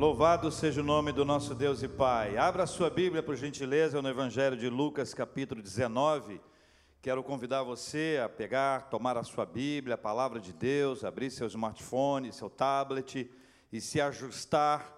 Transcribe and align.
Louvado 0.00 0.50
seja 0.50 0.80
o 0.80 0.84
nome 0.84 1.12
do 1.12 1.26
nosso 1.26 1.54
Deus 1.54 1.82
e 1.82 1.86
Pai. 1.86 2.38
Abra 2.38 2.66
sua 2.66 2.88
Bíblia, 2.88 3.22
por 3.22 3.36
gentileza, 3.36 4.00
no 4.00 4.08
Evangelho 4.08 4.56
de 4.56 4.66
Lucas, 4.66 5.12
capítulo 5.12 5.60
19. 5.60 6.40
Quero 7.02 7.22
convidar 7.22 7.62
você 7.64 8.18
a 8.24 8.26
pegar, 8.26 8.88
tomar 8.88 9.18
a 9.18 9.22
sua 9.22 9.44
Bíblia, 9.44 9.96
a 9.96 9.98
palavra 9.98 10.40
de 10.40 10.54
Deus, 10.54 11.04
abrir 11.04 11.30
seu 11.30 11.46
smartphone, 11.48 12.32
seu 12.32 12.48
tablet 12.48 13.30
e 13.70 13.78
se 13.78 14.00
ajustar 14.00 14.90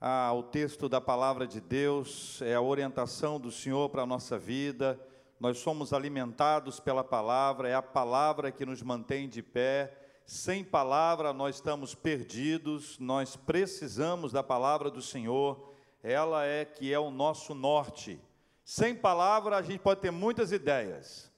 ao 0.00 0.44
texto 0.44 0.88
da 0.88 1.00
palavra 1.00 1.44
de 1.44 1.60
Deus. 1.60 2.40
É 2.40 2.54
a 2.54 2.60
orientação 2.60 3.40
do 3.40 3.50
Senhor 3.50 3.88
para 3.88 4.02
a 4.02 4.06
nossa 4.06 4.38
vida. 4.38 4.96
Nós 5.40 5.58
somos 5.58 5.92
alimentados 5.92 6.78
pela 6.78 7.02
palavra, 7.02 7.68
é 7.68 7.74
a 7.74 7.82
palavra 7.82 8.52
que 8.52 8.64
nos 8.64 8.80
mantém 8.80 9.28
de 9.28 9.42
pé 9.42 10.05
sem 10.26 10.64
palavra 10.64 11.32
nós 11.32 11.54
estamos 11.54 11.94
perdidos, 11.94 12.98
nós 12.98 13.36
precisamos 13.36 14.32
da 14.32 14.42
palavra 14.42 14.90
do 14.90 15.00
Senhor, 15.00 15.72
ela 16.02 16.44
é 16.44 16.64
que 16.64 16.92
é 16.92 16.98
o 16.98 17.12
nosso 17.12 17.54
norte. 17.54 18.20
Sem 18.64 18.92
palavra 18.92 19.56
a 19.56 19.62
gente 19.62 19.78
pode 19.78 20.00
ter 20.00 20.10
muitas 20.10 20.50
ideias, 20.50 21.30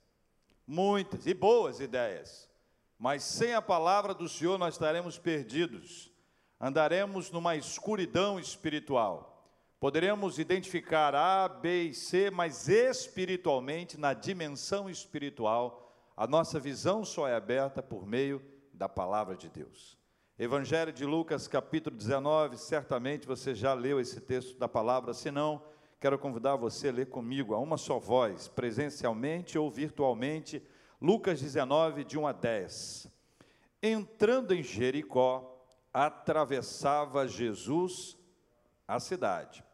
muitas 0.66 1.26
e 1.26 1.34
boas 1.34 1.80
ideias, 1.80 2.48
mas 2.98 3.22
sem 3.22 3.52
a 3.52 3.60
palavra 3.60 4.14
do 4.14 4.26
Senhor 4.26 4.58
nós 4.58 4.74
estaremos 4.74 5.18
perdidos, 5.18 6.10
andaremos 6.58 7.30
numa 7.30 7.56
escuridão 7.56 8.40
espiritual. 8.40 9.52
Poderemos 9.78 10.38
identificar 10.38 11.14
A, 11.14 11.46
B 11.46 11.90
e 11.90 11.94
C, 11.94 12.30
mas 12.30 12.68
espiritualmente, 12.70 14.00
na 14.00 14.14
dimensão 14.14 14.88
espiritual, 14.88 15.92
a 16.16 16.26
nossa 16.26 16.58
visão 16.58 17.04
só 17.04 17.28
é 17.28 17.34
aberta 17.36 17.82
por 17.82 18.06
meio 18.06 18.42
da 18.78 18.88
palavra 18.88 19.36
de 19.36 19.48
Deus. 19.48 19.98
Evangelho 20.38 20.92
de 20.92 21.04
Lucas, 21.04 21.48
capítulo 21.48 21.96
19, 21.96 22.56
certamente 22.56 23.26
você 23.26 23.52
já 23.52 23.74
leu 23.74 23.98
esse 23.98 24.20
texto 24.20 24.56
da 24.56 24.68
palavra, 24.68 25.12
se 25.12 25.32
não, 25.32 25.60
quero 25.98 26.16
convidar 26.16 26.54
você 26.54 26.90
a 26.90 26.92
ler 26.92 27.06
comigo, 27.06 27.54
a 27.54 27.58
uma 27.58 27.76
só 27.76 27.98
voz, 27.98 28.46
presencialmente 28.46 29.58
ou 29.58 29.68
virtualmente, 29.68 30.62
Lucas 31.02 31.40
19, 31.40 32.04
de 32.04 32.16
1 32.16 32.28
a 32.28 32.32
10. 32.32 33.12
Entrando 33.82 34.54
em 34.54 34.62
Jericó, 34.62 35.60
atravessava 35.92 37.26
Jesus 37.26 38.16
a 38.86 39.00
cidade. 39.00 39.64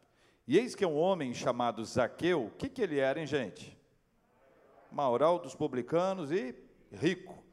E 0.48 0.58
eis 0.58 0.74
que 0.74 0.86
um 0.86 0.96
homem 0.96 1.34
chamado 1.34 1.84
Zaqueu, 1.84 2.46
o 2.46 2.50
que, 2.50 2.70
que 2.70 2.80
ele 2.80 2.98
era, 2.98 3.20
hein, 3.20 3.26
gente? 3.26 3.78
Maural 4.90 5.38
dos 5.38 5.54
publicanos 5.54 6.32
e 6.32 6.54
rico 6.90 7.43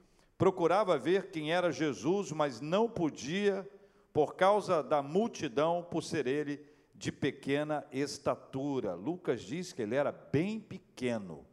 procurava 0.42 0.98
ver 0.98 1.30
quem 1.30 1.54
era 1.54 1.72
Jesus, 1.72 2.32
mas 2.32 2.60
não 2.60 2.90
podia, 2.90 3.64
por 4.12 4.34
causa 4.34 4.82
da 4.82 5.00
multidão, 5.00 5.86
por 5.88 6.02
ser 6.02 6.26
ele 6.26 6.60
de 6.96 7.12
pequena 7.12 7.86
estatura. 7.92 8.96
Lucas 8.96 9.44
diz 9.44 9.72
que 9.72 9.84
ele 9.84 9.94
era 9.94 10.12
bem 10.12 10.60
pequeno. 10.60 11.46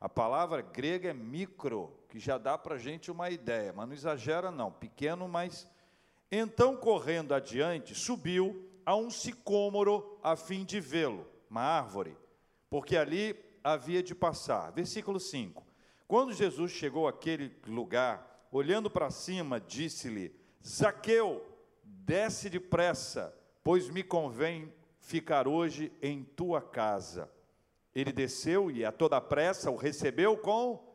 A 0.00 0.08
palavra 0.08 0.62
grega 0.62 1.10
é 1.10 1.12
micro, 1.12 1.94
que 2.08 2.18
já 2.18 2.38
dá 2.38 2.56
para 2.56 2.76
a 2.76 2.78
gente 2.78 3.10
uma 3.10 3.28
ideia, 3.28 3.74
mas 3.74 3.86
não 3.86 3.94
exagera 3.94 4.50
não, 4.50 4.72
pequeno, 4.72 5.28
mas... 5.28 5.70
Então, 6.32 6.74
correndo 6.78 7.34
adiante, 7.34 7.94
subiu 7.94 8.70
a 8.86 8.96
um 8.96 9.10
sicômoro 9.10 10.18
a 10.22 10.34
fim 10.34 10.64
de 10.64 10.80
vê-lo, 10.80 11.26
uma 11.50 11.60
árvore, 11.60 12.16
porque 12.70 12.96
ali 12.96 13.38
havia 13.62 14.02
de 14.02 14.14
passar. 14.14 14.72
Versículo 14.72 15.20
5. 15.20 15.62
Quando 16.08 16.32
Jesus 16.32 16.72
chegou 16.72 17.06
àquele 17.06 17.54
lugar, 17.66 18.29
olhando 18.50 18.90
para 18.90 19.10
cima, 19.10 19.60
disse-lhe: 19.60 20.34
Zaqueu, 20.66 21.44
desce 21.82 22.50
depressa, 22.50 23.34
pois 23.62 23.88
me 23.88 24.02
convém 24.02 24.72
ficar 25.00 25.48
hoje 25.48 25.92
em 26.02 26.24
tua 26.24 26.60
casa. 26.60 27.30
Ele 27.94 28.12
desceu 28.12 28.70
e 28.70 28.84
a 28.84 28.92
toda 28.92 29.20
pressa 29.20 29.70
o 29.70 29.76
recebeu 29.76 30.36
com 30.36 30.94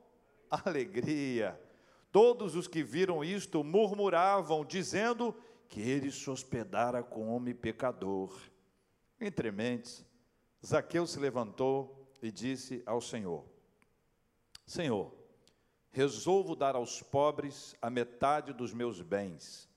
alegria. 0.49 1.59
Todos 2.11 2.55
os 2.55 2.67
que 2.67 2.81
viram 2.81 3.23
isto 3.23 3.63
murmuravam, 3.63 4.63
dizendo 4.63 5.35
que 5.67 5.81
ele 5.81 6.11
se 6.11 6.29
hospedara 6.29 7.03
com 7.03 7.27
homem 7.27 7.53
pecador. 7.53 8.39
Entre 9.19 9.51
mentes, 9.51 10.05
Zaqueu 10.65 11.05
se 11.05 11.19
levantou 11.19 12.09
e 12.21 12.31
disse 12.31 12.81
ao 12.85 13.01
Senhor: 13.01 13.45
Senhor, 14.65 15.13
resolvo 15.95 16.57
dar 16.57 16.75
aos 16.75 17.01
pobres 17.01 17.73
a 17.81 17.89
metade 17.89 18.51
dos 18.51 18.73
meus 18.73 19.01
bens. 19.01 19.69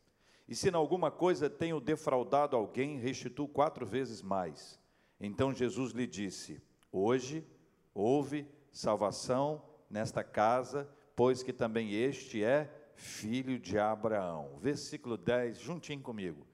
E 0.48 0.54
se 0.54 0.68
em 0.68 0.74
alguma 0.74 1.12
coisa 1.12 1.48
tenho 1.48 1.78
defraudado 1.78 2.56
alguém, 2.56 2.98
restituo 2.98 3.46
quatro 3.46 3.86
vezes 3.86 4.20
mais. 4.20 4.80
Então 5.20 5.54
Jesus 5.54 5.92
lhe 5.92 6.08
disse: 6.08 6.60
Hoje 6.90 7.46
houve 7.94 8.48
salvação 8.72 9.62
nesta 9.88 10.24
casa, 10.24 10.90
pois 11.14 11.40
que 11.40 11.52
também 11.52 11.94
este 11.94 12.42
é 12.42 12.68
filho 12.96 13.56
de 13.56 13.78
Abraão. 13.78 14.58
Versículo 14.60 15.16
10, 15.16 15.60
juntinho 15.60 16.02
comigo. 16.02 16.44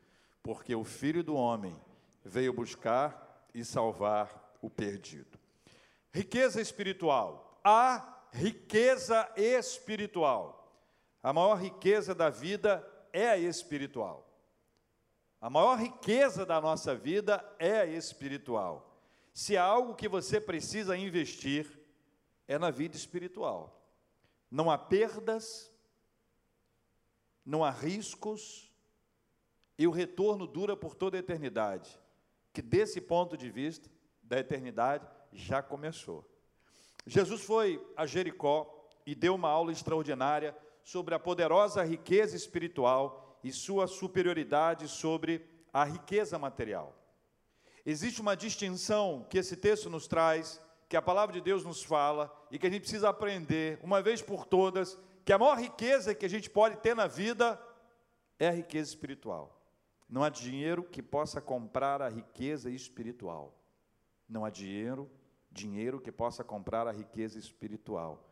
Porque 0.43 0.75
o 0.75 0.85
filho 0.85 1.25
do 1.25 1.37
homem 1.37 1.75
veio 2.23 2.53
buscar 2.53 3.49
e 3.55 3.65
salvar 3.65 4.59
o 4.61 4.69
perdido. 4.69 5.39
Riqueza 6.13 6.61
espiritual. 6.61 7.59
Há 7.65 8.14
riqueza 8.35 9.33
espiritual. 9.37 10.61
A 11.23 11.33
maior 11.33 11.55
riqueza 11.55 12.15
da 12.15 12.29
vida 12.29 12.87
é 13.13 13.31
a 13.31 13.39
espiritual. 13.39 14.29
A 15.41 15.49
maior 15.49 15.79
riqueza 15.79 16.45
da 16.45 16.61
nossa 16.61 16.95
vida 16.97 17.45
é 17.59 17.81
a 17.81 17.87
espiritual. 17.87 19.01
Se 19.33 19.57
há 19.57 19.63
algo 19.63 19.95
que 19.95 20.09
você 20.09 20.41
precisa 20.41 20.97
investir, 20.97 21.79
é 22.49 22.59
na 22.59 22.71
vida 22.71 22.97
espiritual. 22.97 23.81
Não 24.51 24.71
há 24.71 24.77
perdas, 24.77 25.73
não 27.47 27.65
há 27.65 27.71
riscos, 27.71 28.73
e 29.79 29.87
o 29.87 29.91
retorno 29.91 30.47
dura 30.47 30.77
por 30.77 30.95
toda 30.95 31.17
a 31.17 31.21
eternidade. 31.21 31.99
Que 32.53 32.63
desse 32.63 33.01
ponto 33.01 33.37
de 33.37 33.51
vista, 33.51 33.89
da 34.23 34.39
eternidade, 34.39 35.07
já 35.33 35.63
começou. 35.63 36.34
Jesus 37.07 37.43
foi 37.43 37.85
a 37.97 38.07
Jericó 38.07 38.89
e 39.07 39.15
deu 39.15 39.35
uma 39.35 39.49
aula 39.49 39.73
extraordinária 39.73 40.57
sobre 40.83 41.15
a 41.15 41.19
poderosa 41.19 41.83
riqueza 41.83 42.37
espiritual 42.37 43.39
e 43.43 43.53
sua 43.53 43.87
superioridade 43.87 44.89
sobre 44.89 45.45
a 45.73 45.85
riqueza 45.85 46.39
material. 46.39 46.95
Existe 47.85 48.21
uma 48.21 48.35
distinção 48.35 49.27
que 49.29 49.37
esse 49.37 49.57
texto 49.57 49.91
nos 49.91 50.07
traz, 50.07 50.61
que 50.89 50.97
a 50.97 51.03
palavra 51.03 51.35
de 51.35 51.41
Deus 51.41 51.65
nos 51.65 51.83
fala 51.83 52.35
e 52.51 52.59
que 52.59 52.67
a 52.67 52.71
gente 52.71 52.83
precisa 52.83 53.11
aprender, 53.11 53.79
uma 53.83 54.01
vez 54.01 54.23
por 54.23 54.47
todas, 54.47 54.99
que 55.25 55.33
a 55.33 55.39
maior 55.39 55.59
riqueza 55.59 56.15
que 56.15 56.25
a 56.25 56.29
gente 56.29 56.49
pode 56.49 56.77
ter 56.77 56.95
na 56.95 57.07
vida 57.07 57.61
é 58.39 58.49
a 58.49 58.53
riqueza 58.53 58.89
espiritual. 58.91 59.61
Não 60.09 60.23
há 60.23 60.29
dinheiro 60.29 60.85
que 60.85 61.03
possa 61.03 61.41
comprar 61.41 62.01
a 62.01 62.09
riqueza 62.09 62.71
espiritual. 62.71 63.55
Não 64.29 64.45
há 64.45 64.51
dinheiro 64.51 65.11
dinheiro 65.55 66.01
que 66.01 66.13
possa 66.13 66.43
comprar 66.43 66.87
a 66.87 66.93
riqueza 66.93 67.39
espiritual. 67.39 68.29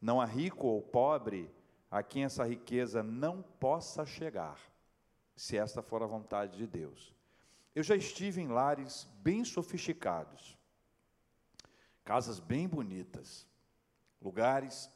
Não 0.00 0.20
há 0.20 0.26
rico 0.26 0.66
ou 0.66 0.82
pobre 0.82 1.50
a 1.90 2.02
quem 2.02 2.24
essa 2.24 2.44
riqueza 2.44 3.02
não 3.02 3.42
possa 3.42 4.04
chegar, 4.04 4.60
se 5.34 5.56
esta 5.56 5.82
for 5.82 6.02
a 6.02 6.06
vontade 6.06 6.56
de 6.56 6.66
Deus. 6.66 7.14
Eu 7.74 7.82
já 7.82 7.96
estive 7.96 8.40
em 8.40 8.48
lares 8.48 9.08
bem 9.22 9.44
sofisticados, 9.44 10.56
casas 12.04 12.38
bem 12.38 12.68
bonitas, 12.68 13.46
lugares 14.20 14.90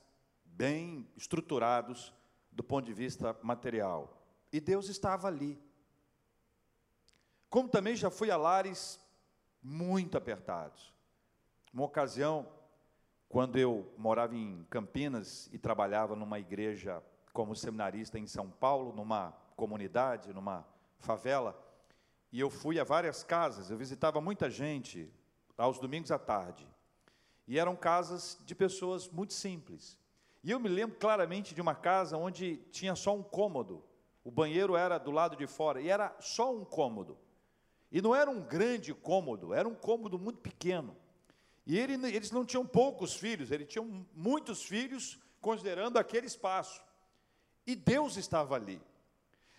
bem 0.45 1.09
estruturados 1.17 2.13
do 2.53 2.63
ponto 2.63 2.85
de 2.85 2.93
vista 2.93 3.37
material, 3.43 4.23
e 4.53 4.61
Deus 4.61 4.89
estava 4.89 5.29
ali. 5.29 5.59
Como 7.49 7.69
também 7.69 7.97
já 7.97 8.11
fui 8.11 8.31
a 8.31 8.37
lares 8.37 9.01
muito 9.63 10.17
apertados, 10.17 10.93
uma 11.73 11.85
ocasião, 11.85 12.49
quando 13.29 13.59
eu 13.59 13.93
morava 13.97 14.35
em 14.35 14.67
Campinas 14.69 15.49
e 15.53 15.59
trabalhava 15.59 16.17
numa 16.17 16.39
igreja 16.39 17.03
como 17.33 17.55
seminarista 17.55 18.19
em 18.19 18.27
São 18.27 18.51
Paulo, 18.51 18.93
numa 18.93 19.33
comunidade, 19.57 20.33
numa 20.33 20.67
favela, 20.99 21.57
e 22.33 22.41
eu 22.41 22.51
fui 22.51 22.79
a 22.79 22.85
várias 22.85 23.23
casas, 23.23 23.71
eu 23.71 23.77
visitava 23.77 24.21
muita 24.21 24.49
gente 24.49 25.13
aos 25.57 25.79
domingos 25.79 26.11
à 26.11 26.19
tarde. 26.19 26.67
E 27.47 27.59
eram 27.59 27.75
casas 27.75 28.39
de 28.45 28.55
pessoas 28.55 29.09
muito 29.09 29.33
simples. 29.33 29.99
E 30.43 30.51
eu 30.51 30.61
me 30.61 30.69
lembro 30.69 30.97
claramente 30.99 31.55
de 31.55 31.61
uma 31.61 31.75
casa 31.75 32.17
onde 32.17 32.57
tinha 32.71 32.95
só 32.95 33.15
um 33.15 33.23
cômodo. 33.23 33.85
O 34.25 34.31
banheiro 34.31 34.77
era 34.77 34.99
do 34.99 35.11
lado 35.11 35.37
de 35.37 35.47
fora 35.47 35.81
e 35.81 35.89
era 35.89 36.17
só 36.21 36.55
um 36.55 36.65
cômodo. 36.65 37.19
E 37.91 38.01
não 38.01 38.15
era 38.15 38.31
um 38.31 38.41
grande 38.41 38.95
cômodo, 38.95 39.53
era 39.53 39.69
um 39.69 39.75
cômodo 39.75 40.19
muito 40.19 40.41
pequeno. 40.41 40.97
E 41.71 41.79
ele, 41.79 41.95
eles 42.09 42.33
não 42.33 42.45
tinham 42.45 42.67
poucos 42.67 43.15
filhos, 43.15 43.53
eles 43.53 43.69
tinham 43.69 44.05
muitos 44.13 44.65
filhos, 44.65 45.17
considerando 45.41 45.99
aquele 45.99 46.27
espaço. 46.27 46.83
E 47.65 47.77
Deus 47.77 48.17
estava 48.17 48.57
ali. 48.57 48.83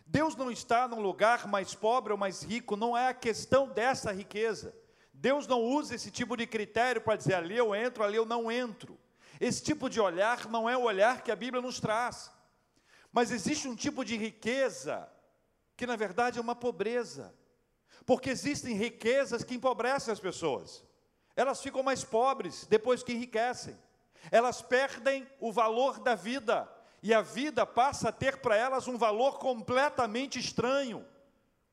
Deus 0.05 0.35
não 0.35 0.51
está 0.51 0.89
num 0.89 0.99
lugar 0.99 1.47
mais 1.47 1.73
pobre 1.73 2.11
ou 2.11 2.19
mais 2.19 2.43
rico, 2.43 2.75
não 2.75 2.97
é 2.97 3.07
a 3.07 3.13
questão 3.13 3.65
dessa 3.65 4.11
riqueza. 4.11 4.75
Deus 5.13 5.47
não 5.47 5.61
usa 5.61 5.95
esse 5.95 6.11
tipo 6.11 6.35
de 6.35 6.45
critério 6.45 7.01
para 7.01 7.15
dizer 7.15 7.35
ali 7.35 7.55
eu 7.55 7.73
entro, 7.73 8.03
ali 8.03 8.17
eu 8.17 8.25
não 8.25 8.51
entro. 8.51 8.99
Esse 9.39 9.63
tipo 9.63 9.89
de 9.89 10.01
olhar 10.01 10.49
não 10.49 10.69
é 10.69 10.75
o 10.75 10.81
olhar 10.81 11.23
que 11.23 11.31
a 11.31 11.35
Bíblia 11.37 11.61
nos 11.61 11.79
traz. 11.79 12.29
Mas 13.09 13.31
existe 13.31 13.69
um 13.69 13.75
tipo 13.75 14.03
de 14.03 14.17
riqueza 14.17 15.09
que 15.77 15.87
na 15.87 15.95
verdade 15.95 16.39
é 16.39 16.41
uma 16.41 16.55
pobreza. 16.55 17.33
Porque 18.05 18.31
existem 18.31 18.75
riquezas 18.75 19.45
que 19.45 19.55
empobrecem 19.55 20.11
as 20.11 20.19
pessoas. 20.19 20.90
Elas 21.35 21.61
ficam 21.61 21.83
mais 21.83 22.03
pobres 22.03 22.65
depois 22.65 23.03
que 23.03 23.13
enriquecem. 23.13 23.77
Elas 24.31 24.61
perdem 24.61 25.27
o 25.39 25.51
valor 25.51 25.99
da 25.99 26.15
vida 26.15 26.69
e 27.01 27.13
a 27.13 27.21
vida 27.21 27.65
passa 27.65 28.09
a 28.09 28.11
ter 28.11 28.37
para 28.37 28.55
elas 28.55 28.87
um 28.87 28.97
valor 28.97 29.39
completamente 29.39 30.37
estranho. 30.37 31.05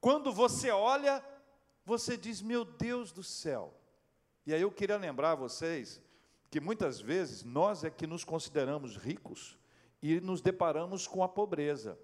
Quando 0.00 0.32
você 0.32 0.70
olha, 0.70 1.22
você 1.84 2.16
diz: 2.16 2.40
Meu 2.40 2.64
Deus 2.64 3.12
do 3.12 3.22
céu. 3.22 3.75
E 4.46 4.55
aí 4.55 4.62
eu 4.62 4.70
queria 4.70 4.96
lembrar 4.96 5.32
a 5.32 5.37
vocês 5.37 6.00
que 6.50 6.61
muitas 6.61 7.00
vezes 7.00 7.44
nós 7.44 7.84
é 7.84 7.90
que 7.90 8.06
nos 8.06 8.25
consideramos 8.25 8.96
ricos 8.96 9.58
e 10.00 10.20
nos 10.20 10.40
deparamos 10.40 11.06
com 11.06 11.22
a 11.22 11.28
pobreza. 11.28 11.99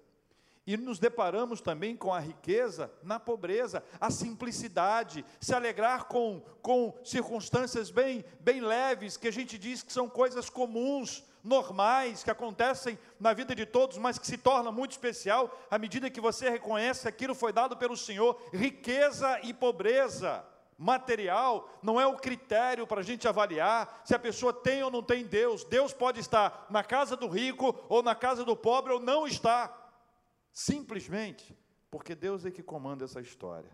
E 0.67 0.75
nos 0.75 0.97
deparamos 0.97 1.61
também 1.61 1.95
com 1.95 2.11
a 2.11 2.19
riqueza 2.19 2.91
na 3.03 3.19
pobreza, 3.19 3.83
a 4.01 4.09
simplicidade, 4.09 5.23
se 5.39 5.53
alegrar 5.53 6.05
com, 6.05 6.41
com 6.61 6.97
circunstâncias 7.03 7.91
bem, 7.91 8.25
bem 8.39 8.61
leves, 8.61 9.15
que 9.15 9.27
a 9.27 9.31
gente 9.31 9.59
diz 9.59 9.83
que 9.83 9.93
são 9.93 10.09
coisas 10.09 10.49
comuns, 10.49 11.23
normais, 11.43 12.23
que 12.23 12.31
acontecem 12.31 12.97
na 13.19 13.31
vida 13.31 13.53
de 13.53 13.67
todos, 13.67 13.99
mas 13.99 14.17
que 14.17 14.25
se 14.25 14.37
torna 14.37 14.71
muito 14.71 14.91
especial 14.91 15.55
à 15.69 15.77
medida 15.77 16.09
que 16.09 16.19
você 16.19 16.49
reconhece 16.49 17.03
que 17.03 17.07
aquilo 17.07 17.35
foi 17.35 17.53
dado 17.53 17.77
pelo 17.77 17.95
Senhor. 17.95 18.41
Riqueza 18.51 19.39
e 19.43 19.53
pobreza 19.53 20.43
material 20.77 21.69
não 21.81 22.01
é 22.01 22.07
o 22.07 22.17
critério 22.17 22.87
para 22.87 23.01
a 23.01 23.03
gente 23.03 23.27
avaliar 23.27 24.01
se 24.03 24.15
a 24.15 24.19
pessoa 24.19 24.51
tem 24.51 24.81
ou 24.81 24.89
não 24.89 25.03
tem 25.03 25.23
Deus. 25.23 25.63
Deus 25.63 25.93
pode 25.93 26.19
estar 26.19 26.65
na 26.71 26.83
casa 26.83 27.15
do 27.15 27.27
rico 27.27 27.75
ou 27.87 28.01
na 28.01 28.15
casa 28.15 28.43
do 28.43 28.55
pobre 28.55 28.91
ou 28.91 28.99
não 28.99 29.27
está. 29.27 29.84
Simplesmente 30.55 31.53
porque 31.91 32.15
Deus 32.15 32.45
é 32.45 32.49
que 32.49 32.63
comanda 32.63 33.03
essa 33.03 33.19
história. 33.19 33.69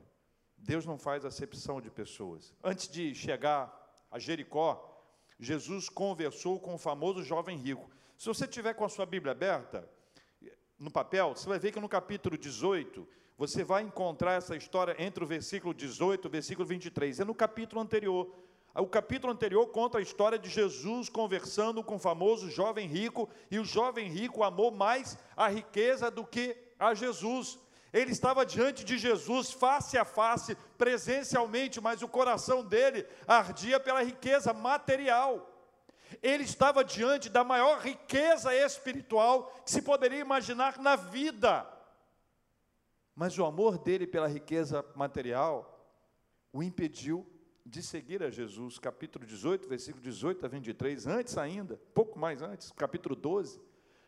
Deus 0.57 0.83
não 0.83 0.97
faz 0.97 1.23
acepção 1.23 1.79
de 1.79 1.91
pessoas. 1.91 2.55
Antes 2.63 2.87
de 2.87 3.13
chegar 3.13 3.71
a 4.09 4.17
Jericó, 4.17 4.99
Jesus 5.39 5.89
conversou 5.89 6.59
com 6.59 6.73
o 6.73 6.79
famoso 6.79 7.23
jovem 7.23 7.55
rico. 7.55 7.87
Se 8.17 8.25
você 8.25 8.47
tiver 8.47 8.73
com 8.73 8.83
a 8.83 8.89
sua 8.89 9.05
Bíblia 9.05 9.31
aberta, 9.31 9.87
no 10.79 10.89
papel, 10.89 11.35
você 11.35 11.47
vai 11.47 11.59
ver 11.59 11.71
que 11.71 11.79
no 11.79 11.87
capítulo 11.87 12.35
18, 12.35 13.07
você 13.37 13.63
vai 13.63 13.83
encontrar 13.83 14.33
essa 14.33 14.55
história 14.55 14.95
entre 14.97 15.23
o 15.23 15.27
versículo 15.27 15.75
18 15.75 16.25
e 16.25 16.27
o 16.27 16.31
versículo 16.31 16.67
23. 16.67 17.19
É 17.19 17.23
no 17.23 17.35
capítulo 17.35 17.79
anterior. 17.79 18.35
O 18.73 18.87
capítulo 18.87 19.31
anterior 19.31 19.67
conta 19.67 19.99
a 19.99 20.01
história 20.01 20.39
de 20.39 20.49
Jesus 20.49 21.09
conversando 21.09 21.83
com 21.83 21.95
o 21.95 21.99
famoso 21.99 22.49
jovem 22.49 22.87
rico, 22.87 23.29
e 23.51 23.59
o 23.59 23.65
jovem 23.65 24.09
rico 24.09 24.43
amou 24.43 24.71
mais 24.71 25.17
a 25.35 25.47
riqueza 25.49 26.09
do 26.09 26.25
que 26.25 26.70
a 26.81 26.95
Jesus. 26.95 27.59
Ele 27.93 28.11
estava 28.11 28.45
diante 28.45 28.83
de 28.83 28.97
Jesus 28.97 29.51
face 29.51 29.97
a 29.97 30.03
face, 30.03 30.55
presencialmente, 30.77 31.79
mas 31.79 32.01
o 32.01 32.07
coração 32.07 32.63
dele 32.63 33.05
ardia 33.27 33.79
pela 33.79 34.01
riqueza 34.01 34.51
material. 34.51 35.47
Ele 36.21 36.43
estava 36.43 36.83
diante 36.83 37.29
da 37.29 37.43
maior 37.43 37.79
riqueza 37.79 38.53
espiritual 38.55 39.53
que 39.63 39.71
se 39.71 39.81
poderia 39.81 40.19
imaginar 40.19 40.79
na 40.79 40.95
vida. 40.95 41.67
Mas 43.15 43.37
o 43.37 43.45
amor 43.45 43.77
dele 43.77 44.07
pela 44.07 44.27
riqueza 44.27 44.83
material 44.95 45.77
o 46.51 46.63
impediu 46.63 47.25
de 47.65 47.83
seguir 47.83 48.23
a 48.23 48.29
Jesus. 48.29 48.79
Capítulo 48.79 49.25
18, 49.25 49.67
versículo 49.67 50.03
18 50.03 50.45
a 50.45 50.49
23, 50.49 51.07
antes 51.07 51.37
ainda, 51.37 51.79
pouco 51.93 52.17
mais 52.17 52.41
antes, 52.41 52.71
capítulo 52.71 53.15
12. 53.15 53.61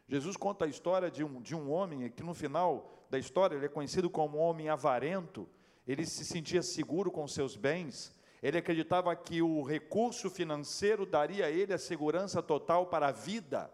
Jesus 0.07 0.35
conta 0.35 0.65
a 0.65 0.67
história 0.67 1.09
de 1.09 1.23
um, 1.23 1.41
de 1.41 1.55
um 1.55 1.71
homem 1.71 2.09
que 2.09 2.23
no 2.23 2.33
final 2.33 3.05
da 3.09 3.17
história 3.17 3.55
ele 3.55 3.65
é 3.65 3.69
conhecido 3.69 4.09
como 4.09 4.37
um 4.37 4.41
homem 4.41 4.69
avarento, 4.69 5.47
ele 5.87 6.05
se 6.05 6.25
sentia 6.25 6.61
seguro 6.61 7.11
com 7.11 7.27
seus 7.27 7.55
bens, 7.55 8.13
ele 8.41 8.57
acreditava 8.57 9.15
que 9.15 9.41
o 9.41 9.63
recurso 9.63 10.29
financeiro 10.29 11.05
daria 11.05 11.45
a 11.45 11.49
ele 11.49 11.73
a 11.73 11.77
segurança 11.77 12.41
total 12.41 12.87
para 12.87 13.07
a 13.07 13.11
vida, 13.11 13.71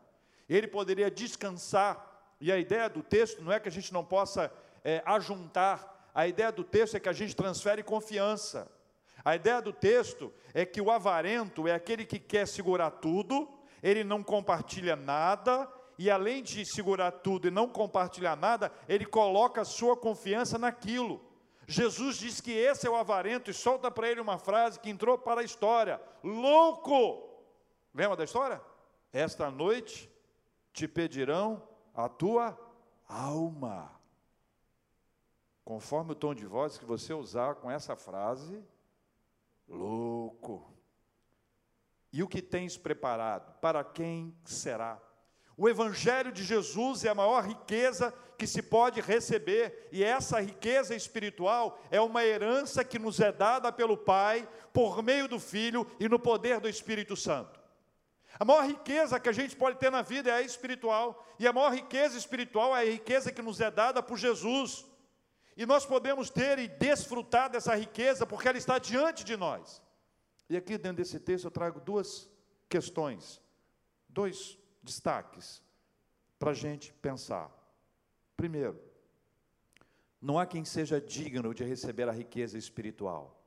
ele 0.48 0.68
poderia 0.68 1.10
descansar, 1.10 2.36
e 2.40 2.52
a 2.52 2.58
ideia 2.58 2.90
do 2.90 3.02
texto 3.02 3.42
não 3.42 3.52
é 3.52 3.60
que 3.60 3.68
a 3.68 3.72
gente 3.72 3.92
não 3.92 4.04
possa 4.06 4.52
é, 4.84 5.02
ajuntar, 5.06 6.10
a 6.14 6.28
ideia 6.28 6.52
do 6.52 6.64
texto 6.64 6.96
é 6.96 7.00
que 7.00 7.10
a 7.10 7.14
gente 7.14 7.36
transfere 7.36 7.84
confiança. 7.84 8.70
A 9.24 9.36
ideia 9.36 9.62
do 9.62 9.74
texto 9.74 10.34
é 10.54 10.66
que 10.66 10.82
o 10.82 10.92
avarento 10.92 11.68
é 11.68 11.74
aquele 11.74 12.06
que 12.06 12.20
quer 12.20 12.48
segurar 12.48 12.92
tudo, 12.92 13.50
ele 13.82 14.04
não 14.04 14.24
compartilha 14.24 14.96
nada, 14.96 15.68
e 16.00 16.10
além 16.10 16.42
de 16.42 16.66
segurar 16.66 17.12
tudo 17.12 17.50
e 17.50 17.52
não 17.52 17.68
compartilhar 17.68 18.38
nada, 18.38 18.72
ele 18.88 19.06
coloca 19.06 19.60
a 19.60 19.66
sua 19.66 19.98
confiança 19.98 20.58
naquilo. 20.58 21.22
Jesus 21.68 22.16
diz 22.16 22.40
que 22.40 22.54
esse 22.54 22.88
é 22.88 22.90
o 22.90 22.96
avarento 22.96 23.52
e 23.52 23.54
solta 23.54 23.92
para 23.92 24.10
ele 24.10 24.22
uma 24.22 24.40
frase 24.40 24.80
que 24.80 24.90
entrou 24.90 25.18
para 25.18 25.42
a 25.42 25.44
história: 25.44 26.02
louco! 26.24 27.44
Lembra 27.94 28.16
da 28.16 28.24
história? 28.24 28.62
Esta 29.12 29.52
noite 29.52 30.10
te 30.72 30.88
pedirão 30.88 31.68
a 31.94 32.08
tua 32.08 32.58
alma. 33.06 33.92
Conforme 35.66 36.14
o 36.14 36.16
tom 36.16 36.34
de 36.34 36.46
voz 36.46 36.78
que 36.78 36.86
você 36.86 37.14
usar 37.14 37.56
com 37.56 37.70
essa 37.70 37.98
frase, 37.98 38.64
louco. 39.68 40.74
E 42.14 42.24
o 42.24 42.28
que 42.30 42.42
tens 42.42 42.78
preparado? 42.78 43.60
Para 43.60 43.84
quem 43.84 44.34
será? 44.46 45.09
O 45.60 45.68
Evangelho 45.68 46.32
de 46.32 46.42
Jesus 46.42 47.04
é 47.04 47.10
a 47.10 47.14
maior 47.14 47.46
riqueza 47.46 48.14
que 48.38 48.48
se 48.48 48.62
pode 48.62 49.02
receber, 49.02 49.90
e 49.92 50.02
essa 50.02 50.40
riqueza 50.40 50.96
espiritual 50.96 51.78
é 51.92 52.00
uma 52.00 52.24
herança 52.24 52.82
que 52.82 52.98
nos 52.98 53.20
é 53.20 53.30
dada 53.30 53.70
pelo 53.70 53.98
Pai, 53.98 54.48
por 54.72 55.04
meio 55.04 55.28
do 55.28 55.38
Filho 55.38 55.86
e 56.00 56.08
no 56.08 56.18
poder 56.18 56.62
do 56.62 56.70
Espírito 56.70 57.14
Santo. 57.18 57.60
A 58.40 58.46
maior 58.46 58.66
riqueza 58.66 59.20
que 59.20 59.28
a 59.28 59.34
gente 59.34 59.54
pode 59.54 59.78
ter 59.78 59.92
na 59.92 60.02
vida 60.02 60.30
é 60.30 60.36
a 60.36 60.42
espiritual, 60.42 61.28
e 61.38 61.46
a 61.46 61.52
maior 61.52 61.74
riqueza 61.74 62.18
espiritual 62.18 62.74
é 62.74 62.80
a 62.80 62.92
riqueza 62.92 63.30
que 63.30 63.42
nos 63.42 63.60
é 63.60 63.70
dada 63.70 64.02
por 64.02 64.18
Jesus. 64.18 64.86
E 65.58 65.66
nós 65.66 65.86
podemos 65.86 66.30
ter 66.30 66.58
e 66.58 66.70
desfrutar 66.70 67.50
dessa 67.50 67.76
riqueza 67.76 68.26
porque 68.26 68.48
ela 68.48 68.58
está 68.58 68.80
diante 68.80 69.26
de 69.26 69.36
nós. 69.36 69.82
E 70.50 70.56
aqui 70.56 70.78
dentro 70.78 71.04
desse 71.04 71.20
texto 71.20 71.44
eu 71.44 71.52
trago 71.52 71.82
duas 71.82 72.30
questões, 72.70 73.42
dois 74.08 74.58
destaques 74.90 75.62
para 76.40 76.52
a 76.52 76.54
gente 76.54 76.92
pensar. 76.94 77.52
Primeiro, 78.36 78.82
não 80.20 80.40
há 80.40 80.48
quem 80.48 80.66
seja 80.66 81.00
digno 81.00 81.54
de 81.54 81.64
receber 81.64 82.10
a 82.10 82.12
riqueza 82.12 82.58
espiritual. 82.58 83.40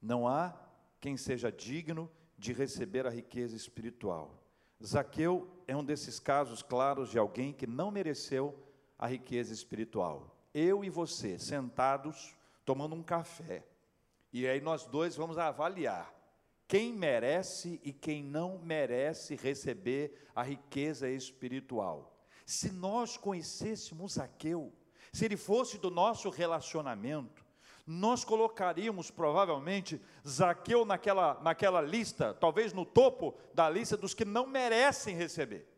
Não 0.00 0.26
há 0.26 0.52
quem 1.00 1.16
seja 1.16 1.52
digno 1.52 2.10
de 2.36 2.52
receber 2.52 3.06
a 3.06 3.10
riqueza 3.10 3.54
espiritual. 3.54 4.42
Zaqueu 4.84 5.48
é 5.68 5.76
um 5.76 5.84
desses 5.84 6.18
casos 6.18 6.60
claros 6.60 7.08
de 7.10 7.18
alguém 7.18 7.52
que 7.52 7.66
não 7.66 7.92
mereceu 7.92 8.58
a 8.98 9.06
riqueza 9.06 9.52
espiritual. 9.54 10.36
Eu 10.52 10.84
e 10.84 10.90
você, 10.90 11.38
sentados, 11.38 12.34
tomando 12.64 12.96
um 12.96 13.02
café. 13.02 13.64
E 14.32 14.46
aí 14.48 14.60
nós 14.60 14.84
dois 14.86 15.14
vamos 15.14 15.38
avaliar 15.38 16.12
quem 16.72 16.90
merece 16.90 17.78
e 17.84 17.92
quem 17.92 18.24
não 18.24 18.56
merece 18.56 19.36
receber 19.36 20.26
a 20.34 20.42
riqueza 20.42 21.06
espiritual. 21.06 22.24
Se 22.46 22.72
nós 22.72 23.18
conhecêssemos 23.18 24.14
Zaqueu, 24.14 24.72
se 25.12 25.26
ele 25.26 25.36
fosse 25.36 25.76
do 25.76 25.90
nosso 25.90 26.30
relacionamento, 26.30 27.44
nós 27.86 28.24
colocaríamos 28.24 29.10
provavelmente 29.10 30.00
Zaqueu 30.26 30.86
naquela, 30.86 31.38
naquela 31.42 31.82
lista, 31.82 32.32
talvez 32.32 32.72
no 32.72 32.86
topo 32.86 33.36
da 33.52 33.68
lista 33.68 33.94
dos 33.94 34.14
que 34.14 34.24
não 34.24 34.46
merecem 34.46 35.14
receber. 35.14 35.68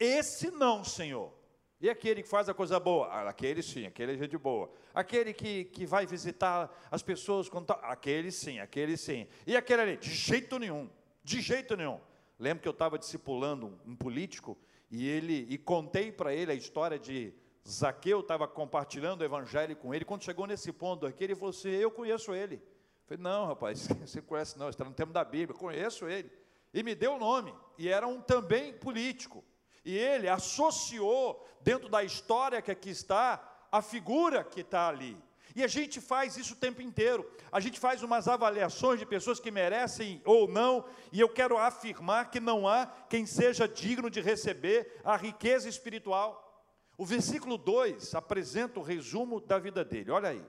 Esse 0.00 0.50
não, 0.50 0.82
Senhor. 0.82 1.32
E 1.80 1.88
aquele 1.88 2.22
que 2.22 2.28
faz 2.28 2.48
a 2.48 2.54
coisa 2.54 2.80
boa? 2.80 3.06
Ah, 3.06 3.28
aquele 3.28 3.62
sim, 3.62 3.86
aquele 3.86 4.14
é 4.14 4.16
gente 4.18 4.36
boa. 4.36 4.70
Aquele 4.92 5.32
que, 5.32 5.66
que 5.66 5.86
vai 5.86 6.06
visitar 6.06 6.70
as 6.90 7.02
pessoas, 7.02 7.48
quando 7.48 7.66
tá, 7.66 7.74
aquele 7.74 8.32
sim, 8.32 8.58
aquele 8.58 8.96
sim. 8.96 9.28
E 9.46 9.56
aquele 9.56 9.82
ali? 9.82 9.96
De 9.96 10.10
jeito 10.10 10.58
nenhum, 10.58 10.90
de 11.22 11.40
jeito 11.40 11.76
nenhum. 11.76 12.00
Lembro 12.38 12.62
que 12.62 12.68
eu 12.68 12.72
estava 12.72 12.98
discipulando 12.98 13.78
um 13.86 13.94
político 13.94 14.58
e 14.90 15.08
ele 15.08 15.46
e 15.48 15.56
contei 15.56 16.10
para 16.10 16.34
ele 16.34 16.50
a 16.50 16.54
história 16.54 16.98
de 16.98 17.32
Zaqueu, 17.68 18.20
estava 18.20 18.48
compartilhando 18.48 19.20
o 19.20 19.24
evangelho 19.24 19.76
com 19.76 19.94
ele. 19.94 20.04
Quando 20.04 20.24
chegou 20.24 20.46
nesse 20.46 20.72
ponto 20.72 21.06
aqui, 21.06 21.24
ele 21.24 21.34
falou 21.34 21.50
assim: 21.50 21.68
Eu 21.68 21.90
conheço 21.90 22.34
ele. 22.34 22.56
Eu 22.56 22.62
falei: 23.06 23.22
Não, 23.22 23.46
rapaz, 23.46 23.86
você 24.00 24.20
conhece 24.22 24.58
não, 24.58 24.68
está 24.68 24.84
no 24.84 24.92
tempo 24.92 25.12
da 25.12 25.22
Bíblia, 25.22 25.56
conheço 25.56 26.08
ele. 26.08 26.30
E 26.72 26.82
me 26.82 26.94
deu 26.94 27.14
o 27.14 27.18
nome, 27.18 27.54
e 27.76 27.88
era 27.88 28.06
um 28.06 28.20
também 28.20 28.72
político. 28.72 29.44
E 29.88 29.96
ele 29.96 30.28
associou, 30.28 31.42
dentro 31.62 31.88
da 31.88 32.04
história 32.04 32.60
que 32.60 32.70
aqui 32.70 32.90
está, 32.90 33.42
a 33.72 33.80
figura 33.80 34.44
que 34.44 34.60
está 34.60 34.86
ali. 34.86 35.16
E 35.56 35.64
a 35.64 35.66
gente 35.66 35.98
faz 35.98 36.36
isso 36.36 36.52
o 36.52 36.58
tempo 36.58 36.82
inteiro. 36.82 37.26
A 37.50 37.58
gente 37.58 37.80
faz 37.80 38.02
umas 38.02 38.28
avaliações 38.28 39.00
de 39.00 39.06
pessoas 39.06 39.40
que 39.40 39.50
merecem 39.50 40.20
ou 40.26 40.46
não, 40.46 40.84
e 41.10 41.18
eu 41.18 41.28
quero 41.30 41.56
afirmar 41.56 42.30
que 42.30 42.38
não 42.38 42.68
há 42.68 42.84
quem 43.08 43.24
seja 43.24 43.66
digno 43.66 44.10
de 44.10 44.20
receber 44.20 45.00
a 45.02 45.16
riqueza 45.16 45.70
espiritual. 45.70 46.62
O 46.98 47.06
versículo 47.06 47.56
2 47.56 48.14
apresenta 48.14 48.78
o 48.78 48.82
resumo 48.82 49.40
da 49.40 49.58
vida 49.58 49.82
dele. 49.82 50.10
Olha 50.10 50.28
aí. 50.28 50.44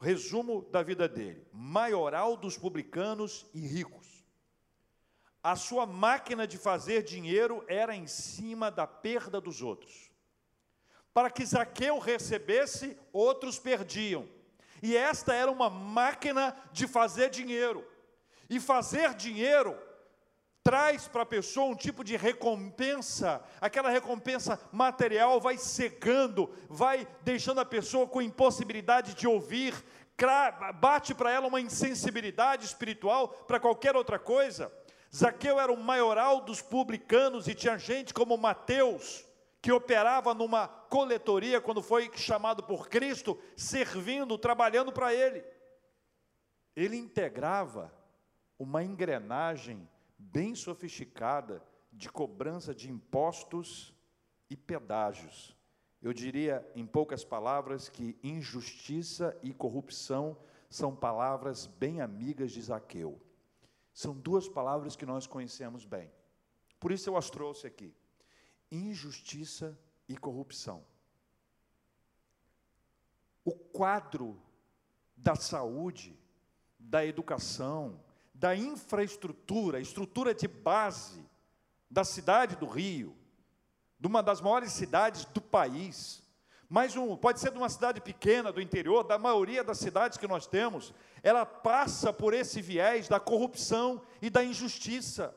O 0.00 0.04
resumo 0.04 0.62
da 0.72 0.82
vida 0.82 1.08
dele: 1.08 1.46
maioral 1.52 2.36
dos 2.36 2.58
publicanos 2.58 3.46
e 3.54 3.60
ricos. 3.60 4.15
A 5.46 5.54
sua 5.54 5.86
máquina 5.86 6.44
de 6.44 6.58
fazer 6.58 7.04
dinheiro 7.04 7.64
era 7.68 7.94
em 7.94 8.08
cima 8.08 8.68
da 8.68 8.84
perda 8.84 9.40
dos 9.40 9.62
outros. 9.62 10.10
Para 11.14 11.30
que 11.30 11.46
Zaqueu 11.46 12.00
recebesse, 12.00 12.98
outros 13.12 13.56
perdiam. 13.56 14.28
E 14.82 14.96
esta 14.96 15.32
era 15.32 15.48
uma 15.48 15.70
máquina 15.70 16.52
de 16.72 16.88
fazer 16.88 17.30
dinheiro. 17.30 17.86
E 18.50 18.58
fazer 18.58 19.14
dinheiro 19.14 19.78
traz 20.64 21.06
para 21.06 21.22
a 21.22 21.26
pessoa 21.26 21.70
um 21.70 21.76
tipo 21.76 22.02
de 22.02 22.16
recompensa, 22.16 23.40
aquela 23.60 23.88
recompensa 23.88 24.58
material 24.72 25.40
vai 25.40 25.56
cegando, 25.56 26.52
vai 26.68 27.06
deixando 27.22 27.60
a 27.60 27.64
pessoa 27.64 28.08
com 28.08 28.20
impossibilidade 28.20 29.14
de 29.14 29.28
ouvir, 29.28 29.72
bate 30.80 31.14
para 31.14 31.30
ela 31.30 31.46
uma 31.46 31.60
insensibilidade 31.60 32.64
espiritual 32.64 33.28
para 33.28 33.60
qualquer 33.60 33.94
outra 33.94 34.18
coisa. 34.18 34.72
Zaqueu 35.14 35.58
era 35.58 35.72
o 35.72 35.76
maioral 35.76 36.40
dos 36.40 36.60
publicanos 36.60 37.48
e 37.48 37.54
tinha 37.54 37.78
gente 37.78 38.12
como 38.12 38.36
Mateus, 38.36 39.24
que 39.62 39.72
operava 39.72 40.34
numa 40.34 40.68
coletoria 40.68 41.60
quando 41.60 41.82
foi 41.82 42.10
chamado 42.14 42.62
por 42.62 42.88
Cristo, 42.88 43.38
servindo, 43.56 44.38
trabalhando 44.38 44.92
para 44.92 45.12
ele. 45.14 45.44
Ele 46.74 46.96
integrava 46.96 47.92
uma 48.58 48.84
engrenagem 48.84 49.88
bem 50.18 50.54
sofisticada 50.54 51.62
de 51.92 52.10
cobrança 52.10 52.74
de 52.74 52.90
impostos 52.90 53.94
e 54.50 54.56
pedágios. 54.56 55.56
Eu 56.02 56.12
diria, 56.12 56.64
em 56.74 56.86
poucas 56.86 57.24
palavras, 57.24 57.88
que 57.88 58.18
injustiça 58.22 59.36
e 59.42 59.52
corrupção 59.52 60.38
são 60.68 60.94
palavras 60.94 61.66
bem 61.66 62.00
amigas 62.00 62.52
de 62.52 62.60
Zaqueu. 62.60 63.20
São 63.96 64.14
duas 64.14 64.46
palavras 64.46 64.94
que 64.94 65.06
nós 65.06 65.26
conhecemos 65.26 65.86
bem. 65.86 66.12
Por 66.78 66.92
isso 66.92 67.08
eu 67.08 67.16
as 67.16 67.30
trouxe 67.30 67.66
aqui 67.66 67.94
injustiça 68.70 69.74
e 70.06 70.14
corrupção. 70.14 70.84
O 73.42 73.52
quadro 73.52 74.38
da 75.16 75.34
saúde, 75.34 76.14
da 76.78 77.06
educação, 77.06 77.98
da 78.34 78.54
infraestrutura, 78.54 79.80
estrutura 79.80 80.34
de 80.34 80.46
base 80.46 81.26
da 81.90 82.04
cidade 82.04 82.54
do 82.54 82.66
Rio, 82.66 83.16
de 83.98 84.06
uma 84.06 84.22
das 84.22 84.42
maiores 84.42 84.72
cidades 84.72 85.24
do 85.24 85.40
país, 85.40 86.22
mas 86.68 86.96
um, 86.96 87.16
pode 87.16 87.40
ser 87.40 87.52
de 87.52 87.58
uma 87.58 87.68
cidade 87.68 88.00
pequena 88.00 88.50
do 88.50 88.60
interior, 88.60 89.04
da 89.04 89.18
maioria 89.18 89.62
das 89.62 89.78
cidades 89.78 90.18
que 90.18 90.26
nós 90.26 90.46
temos, 90.46 90.92
ela 91.22 91.46
passa 91.46 92.12
por 92.12 92.34
esse 92.34 92.60
viés 92.60 93.08
da 93.08 93.20
corrupção 93.20 94.02
e 94.20 94.28
da 94.28 94.44
injustiça 94.44 95.34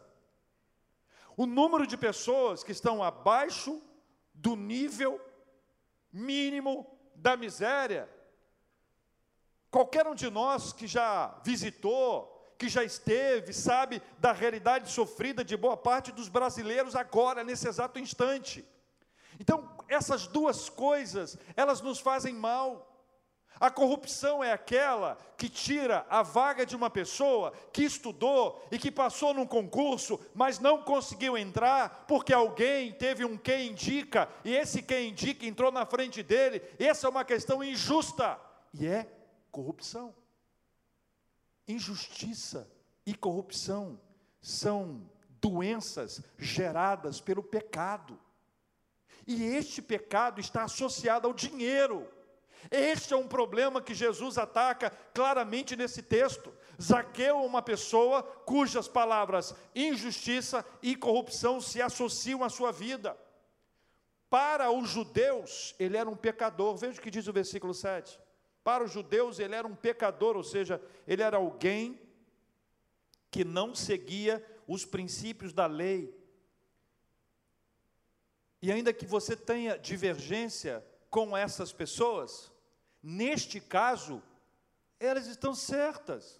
o 1.40 1.46
número 1.46 1.88
de 1.88 1.96
pessoas 1.96 2.66
que 2.66 2.74
estão 2.74 3.02
abaixo 3.02 3.82
do 4.34 4.58
nível 4.58 5.22
mínimo 6.12 6.86
da 7.16 7.38
miséria. 7.38 8.10
Qualquer 9.72 10.06
um 10.06 10.14
de 10.14 10.30
nós 10.30 10.74
que 10.74 10.86
já 10.86 11.40
visitou, 11.42 12.54
que 12.58 12.68
já 12.68 12.84
esteve, 12.84 13.54
sabe 13.54 14.02
da 14.18 14.34
realidade 14.34 14.92
sofrida 14.92 15.42
de 15.42 15.56
boa 15.56 15.78
parte 15.78 16.12
dos 16.12 16.28
brasileiros 16.28 16.94
agora, 16.94 17.42
nesse 17.42 17.70
exato 17.70 17.98
instante. 18.00 18.68
Então, 19.40 19.70
essas 19.88 20.28
duas 20.28 20.70
coisas, 20.70 21.38
elas 21.56 21.82
nos 21.82 22.00
fazem 22.00 22.34
mal. 22.34 22.86
A 23.60 23.70
corrupção 23.70 24.42
é 24.42 24.54
aquela 24.54 25.18
que 25.38 25.50
tira 25.50 26.06
a 26.10 26.22
vaga 26.24 26.66
de 26.66 26.76
uma 26.76 26.90
pessoa 26.90 27.52
que 27.74 27.84
estudou 27.84 28.66
e 28.72 28.80
que 28.80 28.90
passou 28.90 29.34
num 29.34 29.46
concurso, 29.46 30.20
mas 30.34 30.60
não 30.60 30.82
conseguiu 30.82 31.38
entrar 31.38 32.06
porque 32.08 32.34
alguém 32.34 32.94
teve 32.94 33.26
um 33.26 33.38
quem 33.38 33.72
indica 33.72 34.30
e 34.46 34.56
esse 34.56 34.82
quem 34.82 35.10
indica 35.10 35.46
entrou 35.46 35.72
na 35.72 35.86
frente 35.86 36.24
dele. 36.24 36.62
Essa 36.80 37.08
é 37.08 37.10
uma 37.10 37.26
questão 37.26 37.62
injusta 37.62 38.40
e 38.74 38.88
é 38.88 39.06
corrupção. 39.52 40.16
Injustiça 41.68 42.70
e 43.06 43.14
corrupção 43.14 44.00
são 44.42 45.10
doenças 45.42 46.22
geradas 46.38 47.20
pelo 47.20 47.44
pecado. 47.44 48.18
E 49.28 49.44
este 49.44 49.82
pecado 49.82 50.40
está 50.40 50.64
associado 50.64 51.28
ao 51.28 51.34
dinheiro. 51.34 52.08
Este 52.70 53.14
é 53.14 53.18
um 53.18 53.28
problema 53.28 53.82
que 53.82 53.94
Jesus 53.94 54.38
ataca 54.38 54.92
claramente 55.14 55.76
nesse 55.76 56.02
texto. 56.02 56.54
Zaqueu 56.82 57.38
é 57.38 57.46
uma 57.46 57.62
pessoa 57.62 58.22
cujas 58.24 58.88
palavras 58.88 59.56
injustiça 59.74 60.66
e 60.82 60.96
corrupção 60.96 61.62
se 61.62 61.82
associam 61.82 62.44
à 62.44 62.50
sua 62.50 62.72
vida. 62.72 63.18
Para 64.30 64.70
os 64.72 64.90
judeus, 64.90 65.74
ele 65.80 65.98
era 65.98 66.10
um 66.10 66.16
pecador. 66.16 66.76
Veja 66.78 67.00
o 67.00 67.02
que 67.02 67.10
diz 67.10 67.28
o 67.28 67.34
versículo 67.34 67.74
7. 67.74 68.20
Para 68.64 68.84
os 68.84 68.92
judeus, 68.92 69.40
ele 69.40 69.56
era 69.56 69.68
um 69.68 69.76
pecador, 69.76 70.36
ou 70.38 70.44
seja, 70.44 70.82
ele 71.08 71.24
era 71.24 71.38
alguém 71.38 72.00
que 73.32 73.44
não 73.44 73.74
seguia 73.74 74.46
os 74.68 74.86
princípios 74.86 75.54
da 75.54 75.66
lei. 75.66 76.16
E 78.62 78.72
ainda 78.72 78.92
que 78.94 79.06
você 79.06 79.36
tenha 79.36 79.78
divergência 79.78 80.86
com 81.10 81.36
essas 81.36 81.72
pessoas, 81.72 82.52
neste 83.02 83.60
caso, 83.60 84.22
elas 85.00 85.28
estão 85.28 85.56
certas, 85.56 86.40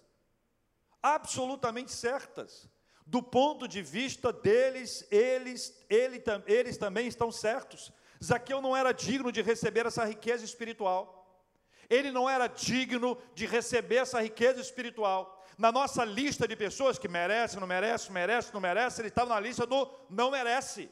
absolutamente 1.02 1.92
certas. 1.92 2.68
Do 3.06 3.22
ponto 3.22 3.66
de 3.66 3.82
vista 3.82 4.32
deles, 4.32 5.06
eles, 5.10 5.74
ele, 5.88 6.22
eles 6.46 6.76
também 6.76 7.08
estão 7.08 7.32
certos. 7.32 7.90
Zaqueu 8.22 8.60
não 8.60 8.76
era 8.76 8.92
digno 8.92 9.32
de 9.32 9.42
receber 9.42 9.86
essa 9.86 10.04
riqueza 10.04 10.44
espiritual. 10.44 11.20
Ele 11.88 12.12
não 12.12 12.30
era 12.30 12.46
digno 12.46 13.18
de 13.34 13.46
receber 13.46 13.96
essa 13.96 14.22
riqueza 14.22 14.60
espiritual. 14.60 15.44
Na 15.58 15.72
nossa 15.72 16.04
lista 16.04 16.46
de 16.46 16.54
pessoas 16.54 16.98
que 16.98 17.08
merece, 17.08 17.58
não 17.58 17.66
merece, 17.66 18.12
merece, 18.12 18.54
não 18.54 18.60
merece, 18.60 19.00
ele 19.00 19.08
estava 19.08 19.30
na 19.30 19.40
lista 19.40 19.66
do 19.66 19.90
não 20.08 20.30
merece. 20.30 20.88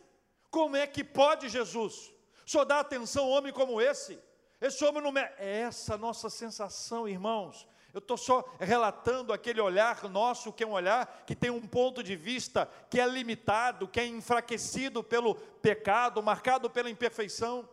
Como 0.50 0.76
é 0.76 0.86
que 0.86 1.04
pode 1.04 1.48
Jesus? 1.48 2.12
Só 2.46 2.64
dá 2.64 2.80
atenção 2.80 3.24
a 3.24 3.28
um 3.28 3.30
homem 3.30 3.52
como 3.52 3.80
esse. 3.80 4.18
Esse 4.60 4.84
homem 4.84 5.02
não. 5.02 5.12
É 5.16 5.60
essa 5.60 5.96
nossa 5.96 6.30
sensação, 6.30 7.08
irmãos. 7.08 7.66
Eu 7.92 7.98
estou 7.98 8.16
só 8.16 8.44
relatando 8.60 9.32
aquele 9.32 9.60
olhar 9.60 10.08
nosso, 10.08 10.52
que 10.52 10.62
é 10.62 10.66
um 10.66 10.72
olhar 10.72 11.24
que 11.26 11.34
tem 11.34 11.50
um 11.50 11.66
ponto 11.66 12.02
de 12.02 12.16
vista 12.16 12.70
que 12.90 13.00
é 13.00 13.06
limitado, 13.06 13.88
que 13.88 13.98
é 13.98 14.06
enfraquecido 14.06 15.02
pelo 15.02 15.34
pecado, 15.34 16.22
marcado 16.22 16.68
pela 16.68 16.90
imperfeição. 16.90 17.68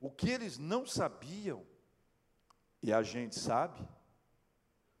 O 0.00 0.10
que 0.10 0.30
eles 0.30 0.58
não 0.58 0.86
sabiam, 0.86 1.66
e 2.82 2.92
a 2.92 3.02
gente 3.02 3.38
sabe, 3.38 3.80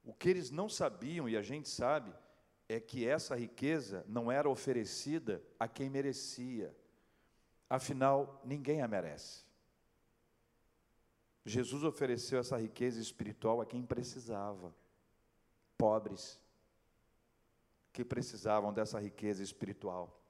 o 0.02 0.12
que 0.12 0.28
eles 0.28 0.50
não 0.50 0.68
sabiam, 0.68 1.28
e 1.28 1.36
a 1.36 1.42
gente 1.42 1.68
sabe, 1.68 2.12
é 2.68 2.78
que 2.78 3.06
essa 3.06 3.34
riqueza 3.34 4.04
não 4.06 4.30
era 4.30 4.48
oferecida 4.48 5.42
a 5.58 5.66
quem 5.66 5.88
merecia, 5.88 6.74
afinal, 7.68 8.40
ninguém 8.44 8.82
a 8.82 8.88
merece. 8.88 9.46
Jesus 11.44 11.82
ofereceu 11.82 12.38
essa 12.38 12.58
riqueza 12.58 13.00
espiritual 13.00 13.60
a 13.60 13.66
quem 13.66 13.82
precisava, 13.82 14.74
pobres, 15.78 16.38
que 17.92 18.04
precisavam 18.04 18.72
dessa 18.72 19.00
riqueza 19.00 19.42
espiritual. 19.42 20.20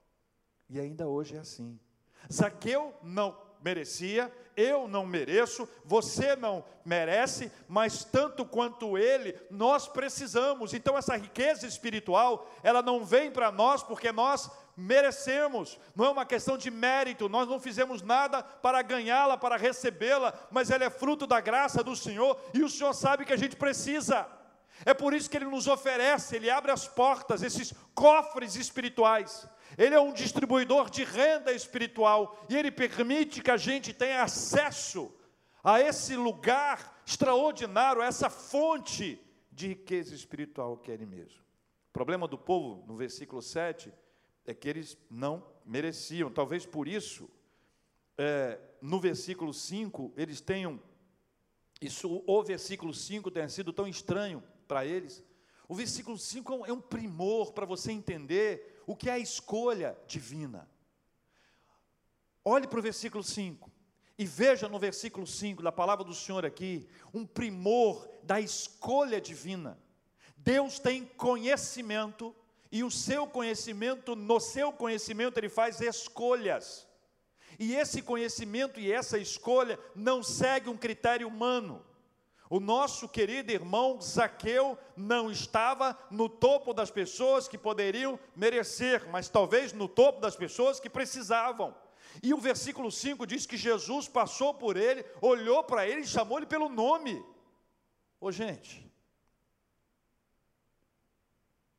E 0.69 0.79
ainda 0.79 1.09
hoje 1.09 1.35
é 1.35 1.41
assim. 1.41 1.79
Zaqueu 2.33 2.95
não 3.03 3.48
merecia, 3.63 4.33
eu 4.57 4.89
não 4.89 5.07
mereço, 5.07 5.69
você 5.85 6.35
não 6.35 6.65
merece, 6.85 7.51
mas 7.69 8.03
tanto 8.03 8.45
quanto 8.45 8.99
ele, 8.99 9.39
nós 9.51 9.87
precisamos. 9.87 10.75
Então 10.75 10.99
essa 10.99 11.17
riqueza 11.17 11.67
espiritual, 11.67 12.51
ela 12.63 12.83
não 12.83 13.05
vem 13.05 13.31
para 13.31 13.53
nós 13.53 13.83
porque 13.83 14.11
nós 14.11 14.51
merecemos, 14.77 15.79
não 15.95 16.05
é 16.05 16.11
uma 16.11 16.25
questão 16.25 16.57
de 16.57 16.71
mérito, 16.71 17.29
nós 17.29 17.49
não 17.49 17.59
fizemos 17.59 18.01
nada 18.01 18.43
para 18.43 18.81
ganhá-la, 18.83 19.37
para 19.37 19.57
recebê-la, 19.57 20.33
mas 20.51 20.71
ela 20.71 20.85
é 20.85 20.91
fruto 20.91 21.27
da 21.27 21.41
graça 21.41 21.83
do 21.83 21.97
Senhor 21.97 22.41
e 22.55 22.63
o 22.63 22.69
Senhor 22.69 22.93
sabe 22.95 23.25
que 23.25 23.33
a 23.33 23.37
gente 23.37 23.57
precisa. 23.57 24.27
É 24.85 24.95
por 24.95 25.13
isso 25.13 25.29
que 25.29 25.37
Ele 25.37 25.47
nos 25.47 25.67
oferece, 25.67 26.37
Ele 26.37 26.51
abre 26.51 26.71
as 26.71 26.87
portas, 26.87 27.43
esses 27.43 27.73
cofres 27.95 28.57
espirituais. 28.57 29.49
Ele 29.77 29.95
é 29.95 30.01
um 30.01 30.13
distribuidor 30.13 30.91
de 30.91 31.05
renda 31.05 31.53
espiritual 31.53 32.39
e 32.49 32.57
Ele 32.57 32.71
permite 32.71 33.43
que 33.43 33.51
a 33.51 33.57
gente 33.57 33.93
tenha 33.93 34.23
acesso 34.23 35.13
a 35.63 35.81
esse 35.81 36.17
lugar 36.17 37.03
extraordinário, 37.05 38.03
a 38.03 38.07
essa 38.07 38.31
fonte 38.31 39.21
de 39.51 39.69
riqueza 39.69 40.15
espiritual 40.15 40.77
que 40.77 40.91
é 40.91 40.95
Ele 40.95 41.07
mesmo. 41.07 41.41
O 41.91 41.93
problema 41.93 42.29
do 42.29 42.39
povo, 42.39 42.85
no 42.87 42.97
versículo 42.97 43.43
7, 43.43 43.93
é 44.47 44.55
que 44.55 44.69
eles 44.69 44.97
não 45.11 45.45
mereciam. 45.65 46.31
Talvez 46.31 46.65
por 46.65 46.89
isso, 46.89 47.29
é, 48.17 48.59
no 48.81 48.99
versículo 48.99 49.53
5, 49.53 50.15
eles 50.17 50.41
tenham. 50.41 50.81
Isso, 51.81 52.23
o 52.27 52.43
versículo 52.43 52.95
5 52.95 53.31
tenha 53.31 53.49
sido 53.49 53.73
tão 53.73 53.87
estranho 53.87 54.43
para 54.69 54.87
eles. 54.87 55.25
O 55.67 55.75
versículo 55.75 56.17
5 56.17 56.67
é 56.67 56.73
um 56.73 56.81
primor 56.81 57.53
para 57.53 57.67
você 57.67 57.91
entender 57.91 58.83
o 58.87 58.95
que 58.95 59.11
é 59.11 59.15
a 59.15 59.19
escolha 59.19 59.99
divina. 60.07 60.69
Olhe 62.45 62.67
para 62.67 62.79
o 62.79 62.83
versículo 62.83 63.25
5 63.25 63.71
e 64.17 64.25
veja 64.25 64.69
no 64.69 64.79
versículo 64.79 65.27
5 65.27 65.63
da 65.63 65.73
palavra 65.73 66.05
do 66.05 66.15
Senhor 66.15 66.45
aqui 66.47 66.89
um 67.13 67.27
primor 67.27 68.09
da 68.23 68.41
escolha 68.41 69.21
divina. 69.21 69.79
Deus 70.37 70.79
tem 70.79 71.05
conhecimento 71.05 72.35
e 72.71 72.85
o 72.85 72.91
seu 72.91 73.27
conhecimento, 73.27 74.15
no 74.15 74.39
seu 74.41 74.73
conhecimento, 74.73 75.39
ele 75.39 75.49
faz 75.49 75.81
escolhas. 75.81 76.87
E 77.59 77.75
esse 77.75 78.03
conhecimento 78.03 78.79
e 78.79 78.93
essa 78.93 79.19
escolha 79.19 79.79
não 79.95 80.23
segue 80.23 80.69
um 80.69 80.77
critério 80.77 81.27
humano. 81.27 81.85
O 82.51 82.61
nosso 82.61 83.09
querido 83.09 83.53
irmão 83.53 84.01
Zaqueu 84.01 84.79
não 84.97 85.31
estava 85.31 85.99
no 86.11 86.29
topo 86.29 86.73
das 86.73 86.91
pessoas 86.91 87.47
que 87.47 87.59
poderiam 87.59 88.19
merecer, 88.35 89.07
mas 89.11 89.29
talvez 89.29 89.73
no 89.75 89.87
topo 89.87 90.21
das 90.21 90.35
pessoas 90.35 90.81
que 90.81 90.89
precisavam. 90.89 91.75
E 92.23 92.33
o 92.33 92.39
versículo 92.39 92.91
5 92.91 93.27
diz 93.27 93.45
que 93.45 93.57
Jesus 93.57 94.09
passou 94.09 94.55
por 94.55 94.79
ele, 94.79 95.05
olhou 95.21 95.63
para 95.63 95.87
ele 95.87 96.01
e 96.01 96.07
chamou 96.07 96.39
ele 96.39 96.47
pelo 96.47 96.71
nome. 96.71 97.23
Ô 98.19 98.33
gente, 98.33 98.91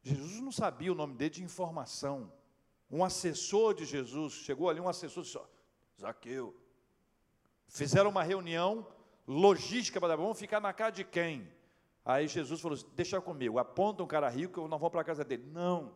Jesus 0.03 0.39
não 0.39 0.51
sabia 0.51 0.91
o 0.91 0.95
nome 0.95 1.15
dele 1.15 1.31
de 1.31 1.43
informação. 1.43 2.31
Um 2.91 3.03
assessor 3.03 3.73
de 3.73 3.85
Jesus, 3.85 4.33
chegou 4.33 4.69
ali 4.69 4.79
um 4.79 4.87
assessor 4.87 5.23
e 5.23 5.25
disse, 5.25 5.39
Zaqueu. 5.99 6.55
Fizeram 7.67 8.09
uma 8.09 8.23
reunião 8.23 8.87
logística 9.29 10.01
para 10.01 10.15
vamos 10.15 10.39
ficar 10.39 10.59
na 10.59 10.73
casa 10.73 10.93
de 10.93 11.03
quem? 11.03 11.47
Aí 12.03 12.27
Jesus 12.27 12.59
falou: 12.59 12.77
deixa 12.95 13.21
comigo, 13.21 13.59
aponta 13.59 14.01
um 14.01 14.07
cara 14.07 14.27
rico 14.27 14.53
que 14.53 14.59
eu 14.59 14.67
não 14.67 14.79
vou 14.79 14.89
para 14.89 15.01
a 15.01 15.03
casa 15.03 15.23
dele. 15.23 15.43
Não, 15.51 15.93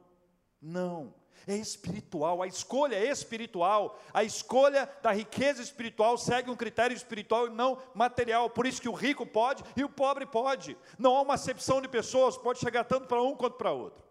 não. 0.62 1.16
É 1.48 1.56
espiritual, 1.56 2.42
a 2.42 2.48
escolha 2.48 2.96
é 2.96 3.10
espiritual, 3.10 4.00
a 4.14 4.24
escolha 4.24 4.88
da 5.02 5.12
riqueza 5.12 5.62
espiritual 5.62 6.18
segue 6.18 6.50
um 6.50 6.56
critério 6.56 6.96
espiritual 6.96 7.48
e 7.48 7.50
não 7.50 7.82
material. 7.94 8.50
Por 8.50 8.66
isso 8.66 8.82
que 8.82 8.88
o 8.88 8.94
rico 8.94 9.26
pode 9.26 9.64
e 9.76 9.84
o 9.84 9.90
pobre 9.90 10.26
pode. 10.26 10.78
Não 10.98 11.18
há 11.18 11.22
uma 11.22 11.34
acepção 11.34 11.82
de 11.82 11.88
pessoas, 11.90 12.38
pode 12.38 12.60
chegar 12.60 12.86
tanto 12.86 13.08
para 13.08 13.22
um 13.22 13.36
quanto 13.36 13.58
para 13.58 13.72
outro. 13.72 14.04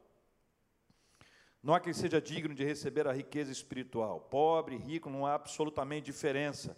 Não 1.62 1.72
há 1.72 1.80
quem 1.80 1.92
seja 1.92 2.20
digno 2.20 2.54
de 2.54 2.64
receber 2.64 3.06
a 3.06 3.12
riqueza 3.12 3.52
espiritual. 3.52 4.20
Pobre, 4.20 4.76
rico, 4.76 5.08
não 5.08 5.24
há 5.24 5.34
absolutamente 5.34 6.06
diferença. 6.06 6.76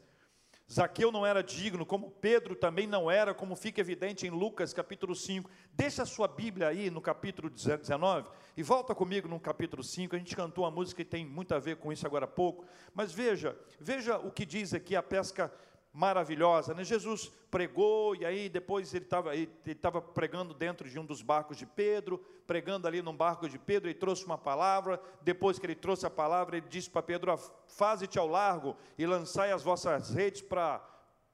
Zaqueu 0.71 1.12
não 1.12 1.26
era 1.26 1.42
digno, 1.42 1.85
como 1.85 2.11
Pedro 2.11 2.56
também 2.56 2.87
não 2.87 3.11
era, 3.11 3.35
como 3.35 3.54
fica 3.54 3.80
evidente 3.80 4.26
em 4.26 4.30
Lucas 4.30 4.73
capítulo 4.73 5.14
5. 5.14 5.50
Deixa 5.73 6.02
a 6.02 6.06
sua 6.06 6.26
Bíblia 6.26 6.68
aí 6.68 6.90
no 6.90 7.02
capítulo 7.02 7.50
19 7.50 8.28
e 8.56 8.62
volta 8.62 8.94
comigo 8.94 9.28
no 9.28 9.38
capítulo 9.38 9.83
5. 9.83 10.16
A 10.16 10.18
gente 10.18 10.35
cantou 10.35 10.64
uma 10.64 10.71
música 10.71 11.04
que 11.04 11.11
tem 11.11 11.25
muito 11.25 11.54
a 11.54 11.59
ver 11.59 11.76
com 11.76 11.92
isso 11.92 12.06
agora 12.06 12.25
há 12.25 12.28
pouco. 12.28 12.64
Mas 12.94 13.12
veja, 13.12 13.56
veja 13.78 14.16
o 14.18 14.30
que 14.30 14.47
diz 14.47 14.73
aqui 14.73 14.97
a 14.97 15.02
pesca 15.02 15.52
maravilhosa. 15.94 16.74
Né? 16.74 16.82
Jesus 16.82 17.30
pregou, 17.48 18.16
e 18.16 18.26
aí 18.26 18.48
depois 18.48 18.92
ele 18.92 19.04
estava 19.04 19.34
ele 19.34 19.49
estava 19.64 20.02
pregando 20.02 20.52
dentro 20.52 20.90
de 20.90 20.99
um 20.99 21.06
dos 21.06 21.23
barcos 21.23 21.56
de 21.56 21.64
Pedro, 21.64 22.19
pregando 22.49 22.88
ali 22.88 23.00
num 23.00 23.16
barco 23.16 23.49
de 23.49 23.58
Pedro, 23.58 23.88
ele 23.88 23.99
trouxe 23.99 24.26
uma 24.26 24.36
palavra, 24.36 25.00
depois 25.23 25.56
que 25.56 25.64
ele 25.64 25.76
trouxe 25.76 26.04
a 26.04 26.10
palavra, 26.10 26.56
ele 26.56 26.66
disse 26.69 26.90
para 26.90 27.00
Pedro, 27.00 27.38
faze-te 27.69 28.19
ao 28.19 28.26
largo 28.26 28.76
e 28.99 29.06
lançai 29.06 29.52
as 29.52 29.62
vossas 29.62 30.10
redes 30.10 30.42
para 30.42 30.84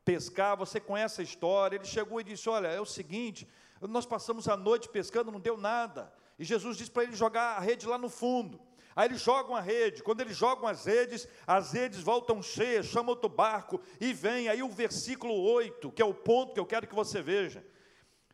pescar, 0.04 0.58
você 0.58 0.78
conhece 0.78 1.22
a 1.22 1.24
história, 1.24 1.76
ele 1.76 1.86
chegou 1.86 2.20
e 2.20 2.24
disse, 2.24 2.48
olha, 2.48 2.68
é 2.68 2.80
o 2.80 2.86
seguinte, 2.86 3.48
nós 3.80 4.04
passamos 4.04 4.46
a 4.46 4.56
noite 4.58 4.90
pescando, 4.90 5.32
não 5.32 5.40
deu 5.40 5.56
nada, 5.56 6.12
e 6.38 6.44
Jesus 6.44 6.76
disse 6.76 6.90
para 6.90 7.04
ele 7.04 7.16
jogar 7.16 7.56
a 7.56 7.60
rede 7.60 7.86
lá 7.86 7.96
no 7.96 8.10
fundo, 8.10 8.60
Aí 8.94 9.08
eles 9.08 9.20
jogam 9.20 9.54
a 9.54 9.60
rede, 9.60 10.02
quando 10.02 10.20
eles 10.20 10.36
jogam 10.36 10.68
as 10.68 10.84
redes, 10.84 11.26
as 11.46 11.72
redes 11.72 12.00
voltam 12.00 12.42
cheias, 12.42 12.86
chama 12.86 13.10
outro 13.10 13.28
barco 13.28 13.80
e 14.00 14.12
vem. 14.12 14.48
Aí 14.48 14.62
o 14.62 14.68
versículo 14.68 15.34
8, 15.34 15.92
que 15.92 16.02
é 16.02 16.04
o 16.04 16.14
ponto 16.14 16.54
que 16.54 16.60
eu 16.60 16.66
quero 16.66 16.86
que 16.86 16.94
você 16.94 17.22
veja. 17.22 17.64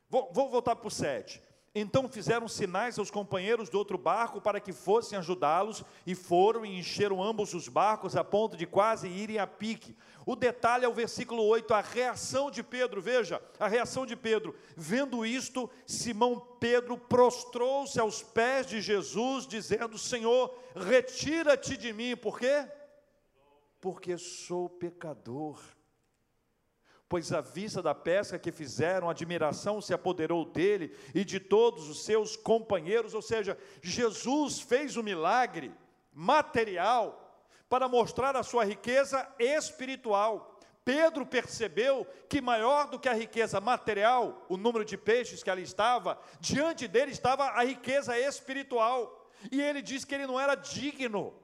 Vou, 0.08 0.30
vou 0.32 0.48
voltar 0.48 0.76
para 0.76 0.88
o 0.88 0.90
7. 0.90 1.42
Então 1.78 2.08
fizeram 2.08 2.48
sinais 2.48 2.98
aos 2.98 3.10
companheiros 3.10 3.68
do 3.68 3.76
outro 3.76 3.98
barco 3.98 4.40
para 4.40 4.58
que 4.58 4.72
fossem 4.72 5.18
ajudá-los, 5.18 5.84
e 6.06 6.14
foram 6.14 6.64
e 6.64 6.78
encheram 6.78 7.22
ambos 7.22 7.52
os 7.52 7.68
barcos 7.68 8.16
a 8.16 8.24
ponto 8.24 8.56
de 8.56 8.64
quase 8.64 9.06
irem 9.08 9.38
a 9.38 9.46
pique. 9.46 9.94
O 10.24 10.34
detalhe 10.34 10.86
é 10.86 10.88
o 10.88 10.94
versículo 10.94 11.44
8, 11.44 11.74
a 11.74 11.82
reação 11.82 12.50
de 12.50 12.62
Pedro, 12.62 13.02
veja, 13.02 13.42
a 13.60 13.68
reação 13.68 14.06
de 14.06 14.16
Pedro. 14.16 14.54
Vendo 14.74 15.26
isto, 15.26 15.68
Simão 15.84 16.40
Pedro 16.58 16.96
prostrou-se 16.96 18.00
aos 18.00 18.22
pés 18.22 18.66
de 18.66 18.80
Jesus, 18.80 19.46
dizendo: 19.46 19.98
Senhor, 19.98 20.58
retira-te 20.74 21.76
de 21.76 21.92
mim, 21.92 22.16
por 22.16 22.38
quê? 22.38 22.66
Porque 23.82 24.16
sou 24.16 24.70
pecador 24.70 25.60
pois 27.08 27.32
à 27.32 27.40
vista 27.40 27.80
da 27.80 27.94
pesca 27.94 28.38
que 28.38 28.50
fizeram, 28.50 29.08
a 29.08 29.12
admiração 29.12 29.80
se 29.80 29.94
apoderou 29.94 30.44
dele 30.44 30.96
e 31.14 31.24
de 31.24 31.38
todos 31.38 31.88
os 31.88 32.04
seus 32.04 32.36
companheiros, 32.36 33.14
ou 33.14 33.22
seja, 33.22 33.56
Jesus 33.80 34.60
fez 34.60 34.96
o 34.96 35.00
um 35.00 35.04
milagre 35.04 35.72
material 36.12 37.22
para 37.68 37.88
mostrar 37.88 38.36
a 38.36 38.42
sua 38.42 38.64
riqueza 38.64 39.26
espiritual. 39.38 40.58
Pedro 40.84 41.26
percebeu 41.26 42.06
que 42.28 42.40
maior 42.40 42.88
do 42.88 42.98
que 42.98 43.08
a 43.08 43.12
riqueza 43.12 43.60
material, 43.60 44.46
o 44.48 44.56
número 44.56 44.84
de 44.84 44.96
peixes 44.96 45.42
que 45.42 45.50
ali 45.50 45.62
estava, 45.62 46.18
diante 46.40 46.86
dele 46.86 47.10
estava 47.10 47.44
a 47.44 47.64
riqueza 47.64 48.18
espiritual. 48.18 49.28
E 49.50 49.60
ele 49.60 49.82
disse 49.82 50.06
que 50.06 50.14
ele 50.14 50.26
não 50.26 50.38
era 50.38 50.54
digno. 50.54 51.34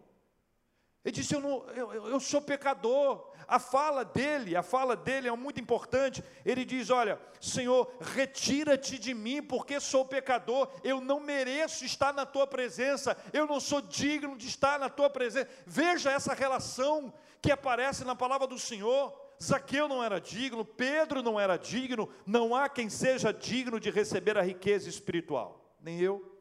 Ele 1.05 1.13
disse: 1.13 1.35
Eu, 1.35 1.41
não, 1.41 1.65
eu, 1.71 2.09
eu 2.09 2.21
sou 2.21 2.41
pecador, 2.41 3.33
a 3.49 3.59
fala 3.59 4.05
dele, 4.05 4.55
a 4.55 4.63
fala 4.63 4.95
dele 4.95 5.29
é 5.29 5.37
muito 5.37 5.61
importante. 5.61 6.23
Ele 6.45 6.65
diz: 6.65 6.91
Olha, 6.91 7.21
Senhor, 7.41 7.93
retira-te 8.01 8.99
de 8.99 9.13
mim, 9.13 9.43
porque 9.43 9.81
sou 9.81 10.05
pecador, 10.05 10.71
eu 10.85 11.01
não 11.01 11.19
mereço 11.19 11.85
estar 11.85 12.15
na 12.15 12.25
tua 12.25 12.47
presença, 12.47 13.17
eu 13.33 13.47
não 13.47 13.59
sou 13.59 13.81
digno 13.81 14.37
de 14.37 14.47
estar 14.47 14.79
na 14.79 14.89
tua 14.89 15.11
presença. 15.11 15.49
Veja 15.67 16.13
essa 16.13 16.35
relação 16.35 17.13
que 17.41 17.51
aparece 17.51 18.05
na 18.05 18.15
palavra 18.15 18.47
do 18.47 18.59
Senhor. 18.59 19.21
Zaqueu 19.43 19.89
não 19.89 20.05
era 20.05 20.21
digno, 20.21 20.65
Pedro 20.65 21.21
não 21.21 21.41
era 21.41 21.57
digno, 21.57 22.09
não 22.25 22.55
há 22.55 22.69
quem 22.69 22.89
seja 22.89 23.33
digno 23.33 23.81
de 23.81 23.91
receber 23.91 24.39
a 24.39 24.43
riqueza 24.43 24.89
espiritual, 24.89 25.75
nem 25.81 25.99
eu, 25.99 26.39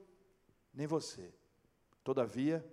nem 0.72 0.86
você. 0.86 1.34
Todavia, 2.04 2.64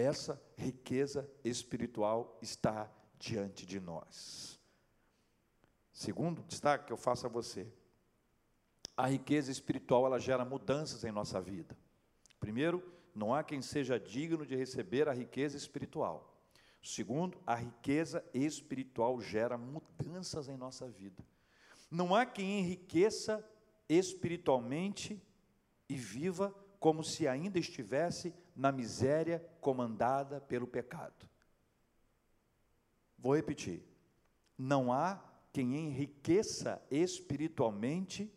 essa 0.00 0.40
riqueza 0.56 1.30
espiritual 1.44 2.38
está 2.40 2.90
diante 3.18 3.66
de 3.66 3.78
nós. 3.78 4.58
Segundo 5.92 6.42
destaque 6.42 6.86
que 6.86 6.92
eu 6.92 6.96
faço 6.96 7.26
a 7.26 7.28
você, 7.28 7.66
a 8.96 9.06
riqueza 9.06 9.50
espiritual 9.50 10.06
ela 10.06 10.18
gera 10.18 10.44
mudanças 10.44 11.04
em 11.04 11.12
nossa 11.12 11.40
vida. 11.40 11.76
Primeiro, 12.38 12.82
não 13.14 13.34
há 13.34 13.42
quem 13.42 13.60
seja 13.60 13.98
digno 13.98 14.46
de 14.46 14.56
receber 14.56 15.08
a 15.08 15.12
riqueza 15.12 15.56
espiritual. 15.56 16.38
Segundo, 16.82 17.38
a 17.46 17.54
riqueza 17.54 18.24
espiritual 18.32 19.20
gera 19.20 19.58
mudanças 19.58 20.48
em 20.48 20.56
nossa 20.56 20.88
vida. 20.88 21.22
Não 21.90 22.14
há 22.14 22.24
quem 22.24 22.60
enriqueça 22.60 23.46
espiritualmente 23.88 25.20
e 25.88 25.96
viva 25.96 26.54
como 26.80 27.04
se 27.04 27.28
ainda 27.28 27.58
estivesse 27.58 28.34
na 28.56 28.72
miséria 28.72 29.46
comandada 29.60 30.40
pelo 30.40 30.66
pecado. 30.66 31.28
Vou 33.18 33.36
repetir. 33.36 33.84
Não 34.56 34.90
há 34.90 35.22
quem 35.52 35.76
enriqueça 35.76 36.82
espiritualmente 36.90 38.32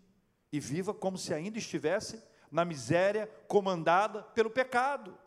e 0.51 0.59
viva 0.59 0.93
como 0.93 1.17
se 1.17 1.33
ainda 1.33 1.57
estivesse 1.57 2.21
na 2.51 2.65
miséria 2.65 3.27
comandada 3.47 4.21
pelo 4.21 4.49
pecado. 4.49 5.17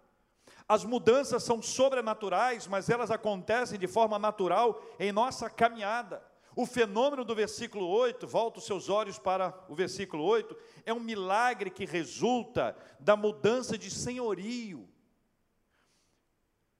As 0.68 0.85
mudanças 0.85 1.42
são 1.42 1.62
sobrenaturais, 1.62 2.66
mas 2.66 2.90
elas 2.90 3.11
acontecem 3.11 3.79
de 3.79 3.87
forma 3.87 4.18
natural 4.18 4.83
em 4.98 5.11
nossa 5.11 5.48
caminhada. 5.48 6.22
O 6.57 6.64
fenômeno 6.64 7.23
do 7.23 7.35
versículo 7.35 7.87
8, 7.87 8.27
volta 8.27 8.61
os 8.61 8.64
seus 8.64 8.88
olhos 8.88 9.19
para 9.19 9.55
o 9.69 9.75
versículo 9.75 10.25
8, 10.25 10.57
é 10.87 10.92
um 10.92 10.99
milagre 10.99 11.69
que 11.69 11.85
resulta 11.85 12.75
da 12.99 13.14
mudança 13.14 13.77
de 13.77 13.90
senhorio. 13.90 14.88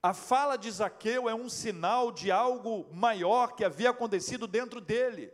A 0.01 0.15
fala 0.15 0.57
de 0.57 0.71
Zaqueu 0.71 1.29
é 1.29 1.35
um 1.35 1.47
sinal 1.47 2.11
de 2.11 2.31
algo 2.31 2.91
maior 2.91 3.55
que 3.55 3.63
havia 3.63 3.91
acontecido 3.91 4.47
dentro 4.47 4.81
dele. 4.81 5.31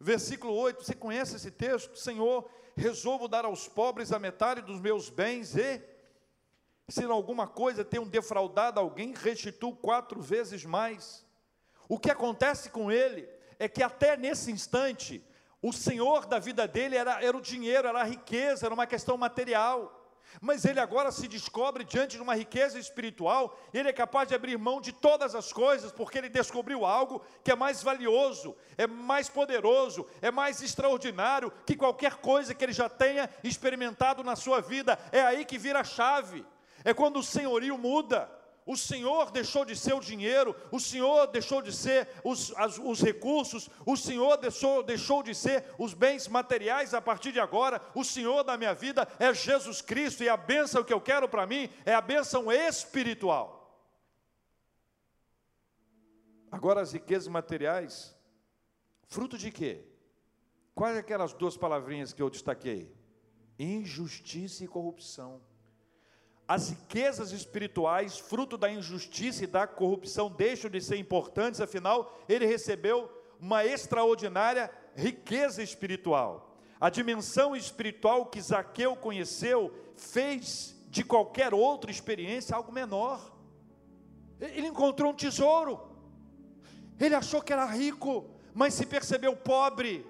Versículo 0.00 0.54
8, 0.54 0.84
você 0.84 0.94
conhece 0.94 1.36
esse 1.36 1.50
texto? 1.50 1.94
Senhor, 1.94 2.48
resolvo 2.74 3.28
dar 3.28 3.44
aos 3.44 3.68
pobres 3.68 4.12
a 4.12 4.18
metade 4.18 4.62
dos 4.62 4.80
meus 4.80 5.10
bens 5.10 5.54
e, 5.54 5.82
se 6.88 7.04
em 7.04 7.10
alguma 7.10 7.46
coisa 7.46 7.84
tenho 7.84 8.06
defraudado 8.06 8.80
alguém, 8.80 9.12
restituo 9.12 9.76
quatro 9.76 10.22
vezes 10.22 10.64
mais. 10.64 11.22
O 11.86 11.98
que 11.98 12.10
acontece 12.10 12.70
com 12.70 12.90
ele 12.90 13.36
é 13.58 13.68
que 13.68 13.82
até 13.82 14.16
nesse 14.16 14.50
instante, 14.50 15.24
o 15.60 15.72
senhor 15.72 16.26
da 16.26 16.38
vida 16.38 16.68
dele 16.68 16.96
era, 16.96 17.22
era 17.22 17.36
o 17.36 17.40
dinheiro, 17.40 17.88
era 17.88 18.00
a 18.00 18.04
riqueza, 18.04 18.66
era 18.66 18.74
uma 18.74 18.86
questão 18.86 19.16
material. 19.16 19.94
Mas 20.40 20.64
ele 20.64 20.78
agora 20.78 21.10
se 21.10 21.26
descobre 21.26 21.84
diante 21.84 22.16
de 22.16 22.22
uma 22.22 22.34
riqueza 22.34 22.78
espiritual, 22.78 23.58
ele 23.72 23.88
é 23.88 23.92
capaz 23.92 24.28
de 24.28 24.34
abrir 24.34 24.56
mão 24.58 24.80
de 24.80 24.92
todas 24.92 25.34
as 25.34 25.52
coisas, 25.52 25.90
porque 25.90 26.18
ele 26.18 26.28
descobriu 26.28 26.84
algo 26.84 27.24
que 27.42 27.50
é 27.50 27.56
mais 27.56 27.82
valioso, 27.82 28.54
é 28.76 28.86
mais 28.86 29.28
poderoso, 29.28 30.06
é 30.20 30.30
mais 30.30 30.62
extraordinário 30.62 31.52
que 31.66 31.74
qualquer 31.74 32.16
coisa 32.16 32.54
que 32.54 32.62
ele 32.62 32.72
já 32.72 32.88
tenha 32.88 33.28
experimentado 33.42 34.22
na 34.22 34.36
sua 34.36 34.60
vida. 34.60 34.98
É 35.10 35.22
aí 35.22 35.44
que 35.44 35.58
vira 35.58 35.80
a 35.80 35.84
chave, 35.84 36.44
é 36.84 36.94
quando 36.94 37.18
o 37.18 37.22
senhorio 37.22 37.76
muda. 37.76 38.30
O 38.68 38.76
Senhor 38.76 39.30
deixou 39.30 39.64
de 39.64 39.74
ser 39.74 39.94
o 39.94 40.00
dinheiro, 40.00 40.54
o 40.70 40.78
Senhor 40.78 41.26
deixou 41.28 41.62
de 41.62 41.72
ser 41.72 42.06
os, 42.22 42.52
as, 42.54 42.76
os 42.76 43.00
recursos, 43.00 43.70
o 43.86 43.96
Senhor 43.96 44.36
deixou, 44.36 44.82
deixou 44.82 45.22
de 45.22 45.34
ser 45.34 45.64
os 45.78 45.94
bens 45.94 46.28
materiais 46.28 46.92
a 46.92 47.00
partir 47.00 47.32
de 47.32 47.40
agora. 47.40 47.80
O 47.94 48.04
Senhor 48.04 48.44
da 48.44 48.58
minha 48.58 48.74
vida 48.74 49.08
é 49.18 49.32
Jesus 49.32 49.80
Cristo 49.80 50.22
e 50.22 50.28
a 50.28 50.36
bênção 50.36 50.84
que 50.84 50.92
eu 50.92 51.00
quero 51.00 51.26
para 51.26 51.46
mim 51.46 51.70
é 51.86 51.94
a 51.94 52.02
bênção 52.02 52.52
espiritual. 52.52 53.74
Agora, 56.50 56.82
as 56.82 56.92
riquezas 56.92 57.28
materiais, 57.28 58.14
fruto 59.06 59.38
de 59.38 59.50
quê? 59.50 59.82
Quais 60.74 60.94
aquelas 60.98 61.32
duas 61.32 61.56
palavrinhas 61.56 62.12
que 62.12 62.20
eu 62.20 62.28
destaquei? 62.28 62.94
Injustiça 63.58 64.62
e 64.62 64.68
corrupção. 64.68 65.40
As 66.48 66.70
riquezas 66.70 67.30
espirituais, 67.30 68.18
fruto 68.18 68.56
da 68.56 68.72
injustiça 68.72 69.44
e 69.44 69.46
da 69.46 69.66
corrupção, 69.66 70.30
deixam 70.30 70.70
de 70.70 70.80
ser 70.80 70.96
importantes, 70.96 71.60
afinal, 71.60 72.18
ele 72.26 72.46
recebeu 72.46 73.12
uma 73.38 73.66
extraordinária 73.66 74.70
riqueza 74.96 75.62
espiritual. 75.62 76.56
A 76.80 76.88
dimensão 76.88 77.54
espiritual 77.54 78.24
que 78.24 78.40
Zaqueu 78.40 78.96
conheceu 78.96 79.74
fez 79.94 80.74
de 80.88 81.04
qualquer 81.04 81.52
outra 81.52 81.90
experiência 81.90 82.56
algo 82.56 82.72
menor. 82.72 83.20
Ele 84.40 84.68
encontrou 84.68 85.12
um 85.12 85.14
tesouro, 85.14 85.78
ele 86.98 87.14
achou 87.14 87.42
que 87.42 87.52
era 87.52 87.66
rico, 87.66 88.30
mas 88.54 88.72
se 88.72 88.86
percebeu 88.86 89.36
pobre. 89.36 90.06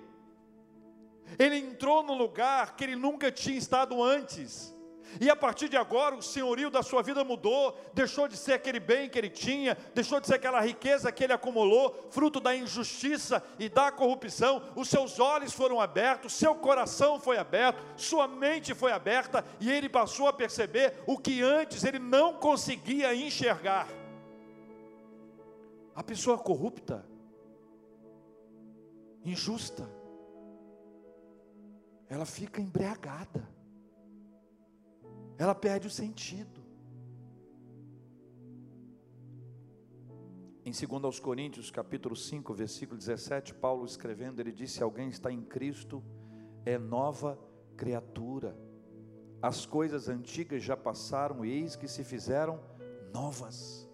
Ele 1.37 1.57
entrou 1.57 2.05
num 2.05 2.17
lugar 2.17 2.77
que 2.77 2.85
ele 2.85 2.95
nunca 2.95 3.33
tinha 3.33 3.59
estado 3.59 4.01
antes. 4.01 4.73
E 5.21 5.31
a 5.31 5.37
partir 5.37 5.69
de 5.69 5.77
agora, 5.77 6.15
o 6.15 6.23
senhorio 6.23 6.71
da 6.71 6.83
sua 6.83 7.03
vida 7.03 7.25
mudou, 7.25 7.79
deixou 7.95 8.29
de 8.29 8.37
ser 8.37 8.53
aquele 8.53 8.79
bem 8.79 9.09
que 9.09 9.19
ele 9.19 9.31
tinha, 9.31 9.77
deixou 9.95 10.21
de 10.21 10.27
ser 10.27 10.35
aquela 10.35 10.61
riqueza 10.61 11.11
que 11.11 11.25
ele 11.25 11.33
acumulou, 11.33 12.09
fruto 12.11 12.41
da 12.41 12.55
injustiça 12.55 13.43
e 13.59 13.69
da 13.69 13.91
corrupção. 13.91 14.63
Os 14.77 14.89
seus 14.89 15.19
olhos 15.19 15.53
foram 15.53 15.81
abertos, 15.81 16.35
seu 16.35 16.55
coração 16.55 17.19
foi 17.19 17.39
aberto, 17.39 17.83
sua 17.97 18.29
mente 18.29 18.75
foi 18.75 18.93
aberta 18.93 19.45
e 19.61 19.71
ele 19.71 19.89
passou 19.89 20.29
a 20.29 20.33
perceber 20.33 21.03
o 21.07 21.17
que 21.17 21.43
antes 21.43 21.85
ele 21.85 21.99
não 21.99 22.35
conseguia 22.35 23.15
enxergar. 23.15 23.89
A 25.95 26.03
pessoa 26.03 26.39
corrupta, 26.39 27.05
injusta, 29.25 29.89
ela 32.09 32.25
fica 32.25 32.61
embriagada 32.61 33.58
ela 35.39 35.55
perde 35.55 35.87
o 35.87 35.91
sentido. 35.91 36.61
Em 40.65 40.73
2 40.73 41.21
Coríntios, 41.21 41.71
capítulo 41.71 42.15
5, 42.17 42.53
versículo 42.53 42.99
17, 42.99 43.55
Paulo 43.55 43.87
escrevendo, 43.87 44.41
ele 44.41 44.53
disse: 44.53 44.83
Alguém 44.83 45.09
está 45.09 45.33
em 45.33 45.41
Cristo, 45.41 46.03
é 46.67 46.77
nova 46.77 47.39
criatura. 47.77 48.59
As 49.41 49.65
coisas 49.65 50.09
antigas 50.09 50.63
já 50.63 50.77
passaram, 50.77 51.45
e 51.45 51.53
eis 51.53 51.77
que 51.77 51.87
se 51.87 52.03
fizeram 52.03 52.61
novas. 53.15 53.89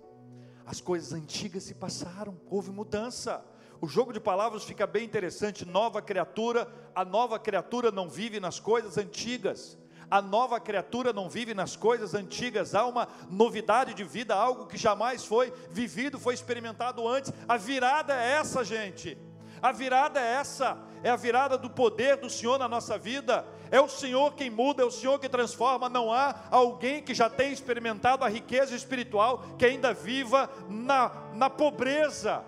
As 0.65 0.81
coisas 0.81 1.13
antigas 1.13 1.65
se 1.65 1.75
passaram, 1.75 2.41
houve 2.51 2.71
mudança. 2.71 3.45
O 3.81 3.87
jogo 3.87 4.15
de 4.15 4.19
palavras 4.19 4.65
fica 4.65 4.87
bem 4.87 5.05
interessante. 5.05 5.67
Nova 5.67 6.01
criatura, 6.01 6.67
a 6.95 7.05
nova 7.05 7.39
criatura 7.39 7.93
não 7.93 8.09
vive 8.09 8.41
nas 8.41 8.59
coisas 8.59 8.97
antigas. 8.97 9.79
A 10.11 10.21
nova 10.21 10.61
criatura 10.61 11.13
não 11.13 11.29
vive 11.29 11.55
nas 11.55 11.77
coisas 11.77 12.15
antigas, 12.15 12.75
há 12.75 12.87
uma 12.87 13.09
novidade 13.31 13.95
de 13.95 14.05
vida, 14.05 14.35
algo 14.35 14.67
que 14.67 14.77
jamais 14.77 15.25
foi 15.25 15.53
vivido, 15.71 16.19
foi 16.19 16.35
experimentado 16.35 17.07
antes. 17.09 17.33
A 17.49 17.57
virada 17.57 18.15
é 18.15 18.33
essa, 18.33 18.65
gente. 18.65 19.17
A 19.63 19.73
virada 19.73 20.21
é 20.21 20.35
essa, 20.35 20.77
é 21.03 21.09
a 21.09 21.17
virada 21.17 21.57
do 21.57 21.71
poder 21.71 22.19
do 22.19 22.29
Senhor 22.29 22.59
na 22.59 22.69
nossa 22.69 22.99
vida. 22.99 23.47
É 23.71 23.81
o 23.81 23.89
Senhor 23.89 24.35
quem 24.35 24.51
muda, 24.51 24.83
é 24.83 24.85
o 24.85 24.91
Senhor 24.91 25.19
que 25.19 25.29
transforma. 25.29 25.89
Não 25.89 26.13
há 26.13 26.35
alguém 26.51 27.03
que 27.03 27.15
já 27.15 27.31
tenha 27.31 27.53
experimentado 27.53 28.25
a 28.25 28.29
riqueza 28.29 28.75
espiritual 28.75 29.43
que 29.59 29.65
ainda 29.65 29.95
viva 29.95 30.51
na, 30.69 31.11
na 31.33 31.49
pobreza 31.49 32.45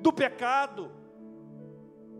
do 0.00 0.12
pecado 0.12 0.90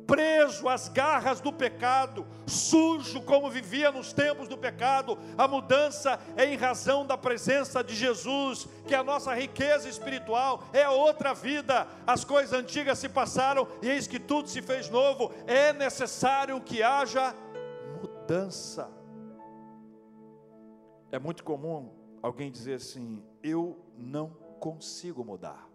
preso 0.06 0.68
às 0.68 0.88
garras 0.88 1.40
do 1.40 1.52
pecado, 1.52 2.26
sujo 2.46 3.20
como 3.22 3.50
vivia 3.50 3.90
nos 3.90 4.12
tempos 4.12 4.48
do 4.48 4.56
pecado. 4.56 5.18
A 5.36 5.48
mudança 5.48 6.20
é 6.36 6.46
em 6.46 6.56
razão 6.56 7.04
da 7.04 7.18
presença 7.18 7.82
de 7.82 7.94
Jesus, 7.94 8.68
que 8.86 8.94
é 8.94 8.98
a 8.98 9.04
nossa 9.04 9.34
riqueza 9.34 9.88
espiritual, 9.88 10.62
é 10.72 10.88
outra 10.88 11.34
vida. 11.34 11.86
As 12.06 12.24
coisas 12.24 12.52
antigas 12.52 12.98
se 12.98 13.08
passaram 13.08 13.66
e 13.82 13.88
eis 13.88 14.06
que 14.06 14.20
tudo 14.20 14.48
se 14.48 14.62
fez 14.62 14.88
novo. 14.88 15.32
É 15.46 15.72
necessário 15.72 16.60
que 16.60 16.82
haja 16.82 17.34
mudança. 18.00 18.90
É 21.10 21.18
muito 21.18 21.42
comum 21.42 21.90
alguém 22.22 22.50
dizer 22.50 22.74
assim: 22.74 23.22
eu 23.42 23.84
não 23.96 24.30
consigo 24.60 25.24
mudar. 25.24 25.68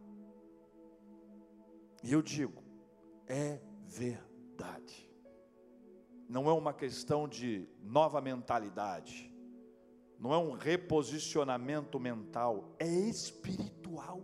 E 2.03 2.11
eu 2.11 2.21
digo, 2.21 2.63
é 3.27 3.59
verdade. 3.91 5.09
Não 6.29 6.49
é 6.49 6.53
uma 6.53 6.73
questão 6.73 7.27
de 7.27 7.67
nova 7.83 8.21
mentalidade, 8.21 9.29
não 10.17 10.33
é 10.33 10.37
um 10.37 10.51
reposicionamento 10.51 11.99
mental, 11.99 12.73
é 12.79 12.87
espiritual. 12.87 14.21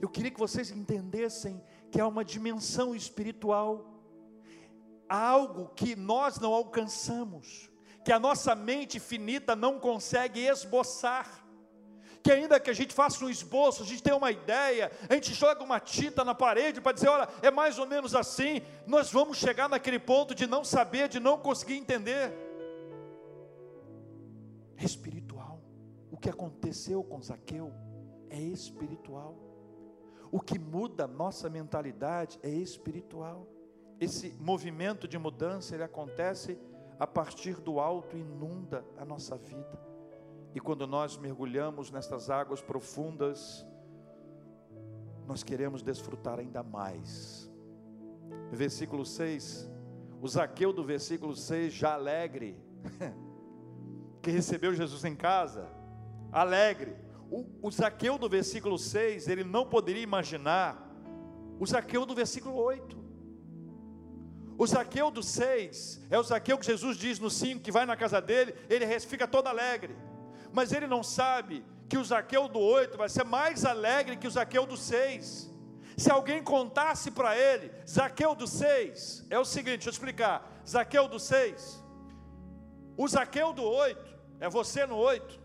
Eu 0.00 0.08
queria 0.08 0.30
que 0.30 0.40
vocês 0.40 0.70
entendessem 0.72 1.62
que 1.90 2.00
há 2.00 2.08
uma 2.08 2.24
dimensão 2.24 2.96
espiritual, 2.96 4.02
algo 5.08 5.68
que 5.68 5.94
nós 5.94 6.40
não 6.40 6.52
alcançamos, 6.52 7.70
que 8.04 8.10
a 8.10 8.18
nossa 8.18 8.56
mente 8.56 8.98
finita 8.98 9.54
não 9.54 9.78
consegue 9.78 10.40
esboçar 10.40 11.45
que 12.26 12.32
ainda 12.32 12.58
que 12.58 12.68
a 12.68 12.74
gente 12.74 12.92
faça 12.92 13.24
um 13.24 13.30
esboço, 13.30 13.84
a 13.84 13.86
gente 13.86 14.02
tenha 14.02 14.16
uma 14.16 14.32
ideia, 14.32 14.90
a 15.08 15.14
gente 15.14 15.32
joga 15.32 15.62
uma 15.62 15.78
tinta 15.78 16.24
na 16.24 16.34
parede 16.34 16.80
para 16.80 16.90
dizer, 16.90 17.08
olha, 17.08 17.28
é 17.40 17.52
mais 17.52 17.78
ou 17.78 17.86
menos 17.86 18.16
assim, 18.16 18.62
nós 18.84 19.12
vamos 19.12 19.38
chegar 19.38 19.68
naquele 19.68 20.00
ponto 20.00 20.34
de 20.34 20.44
não 20.44 20.64
saber, 20.64 21.08
de 21.08 21.20
não 21.20 21.38
conseguir 21.38 21.76
entender. 21.76 22.32
É 24.76 24.84
espiritual. 24.84 25.62
O 26.10 26.16
que 26.16 26.28
aconteceu 26.28 27.04
com 27.04 27.22
Zaqueu 27.22 27.72
é 28.28 28.40
espiritual. 28.40 29.36
O 30.32 30.40
que 30.40 30.58
muda 30.58 31.04
a 31.04 31.08
nossa 31.08 31.48
mentalidade 31.48 32.40
é 32.42 32.50
espiritual. 32.50 33.46
Esse 34.00 34.30
movimento 34.40 35.06
de 35.06 35.16
mudança 35.16 35.76
ele 35.76 35.84
acontece 35.84 36.58
a 36.98 37.06
partir 37.06 37.60
do 37.60 37.78
alto 37.78 38.16
inunda 38.16 38.84
a 38.98 39.04
nossa 39.04 39.36
vida. 39.36 39.85
E 40.56 40.58
quando 40.58 40.86
nós 40.86 41.18
mergulhamos 41.18 41.90
nestas 41.90 42.30
águas 42.30 42.62
profundas, 42.62 43.62
nós 45.26 45.42
queremos 45.42 45.82
desfrutar 45.82 46.38
ainda 46.38 46.62
mais. 46.62 47.52
Versículo 48.50 49.04
6, 49.04 49.70
o 50.18 50.26
Zaqueu 50.26 50.72
do 50.72 50.82
versículo 50.82 51.36
6, 51.36 51.74
já 51.74 51.92
alegre, 51.92 52.58
que 54.22 54.30
recebeu 54.30 54.74
Jesus 54.74 55.04
em 55.04 55.14
casa, 55.14 55.68
alegre. 56.32 56.96
O, 57.30 57.44
o 57.60 57.70
Zaqueu 57.70 58.16
do 58.16 58.26
versículo 58.26 58.78
6, 58.78 59.28
ele 59.28 59.44
não 59.44 59.66
poderia 59.66 60.02
imaginar 60.02 60.90
o 61.60 61.66
Zaqueu 61.66 62.06
do 62.06 62.14
versículo 62.14 62.56
8. 62.56 62.96
O 64.56 64.66
Zaqueu 64.66 65.10
do 65.10 65.22
6 65.22 66.06
é 66.08 66.18
o 66.18 66.22
Zaqueu 66.22 66.56
que 66.56 66.64
Jesus 66.64 66.96
diz 66.96 67.18
no 67.18 67.28
5 67.28 67.60
que 67.60 67.70
vai 67.70 67.84
na 67.84 67.94
casa 67.94 68.22
dele, 68.22 68.54
ele 68.70 68.86
fica 69.00 69.28
todo 69.28 69.48
alegre 69.48 69.94
mas 70.56 70.72
ele 70.72 70.86
não 70.86 71.02
sabe 71.02 71.62
que 71.86 71.98
o 71.98 72.04
Zaqueu 72.04 72.48
do 72.48 72.58
8 72.58 72.96
vai 72.96 73.10
ser 73.10 73.24
mais 73.24 73.62
alegre 73.66 74.16
que 74.16 74.26
o 74.26 74.30
Zaqueu 74.30 74.64
do 74.64 74.74
6. 74.74 75.50
Se 75.98 76.10
alguém 76.10 76.42
contasse 76.42 77.10
para 77.10 77.36
ele, 77.36 77.70
Zaqueu 77.86 78.34
do 78.34 78.46
6, 78.46 79.26
é 79.28 79.38
o 79.38 79.44
seguinte, 79.44 79.84
deixa 79.84 79.90
eu 79.90 79.92
explicar. 79.92 80.50
Zaqueu 80.66 81.08
do 81.08 81.20
6, 81.20 81.84
o 82.96 83.06
Zaqueu 83.06 83.52
do 83.52 83.64
8, 83.64 84.18
é 84.40 84.48
você 84.48 84.86
no 84.86 84.96
8. 84.96 85.38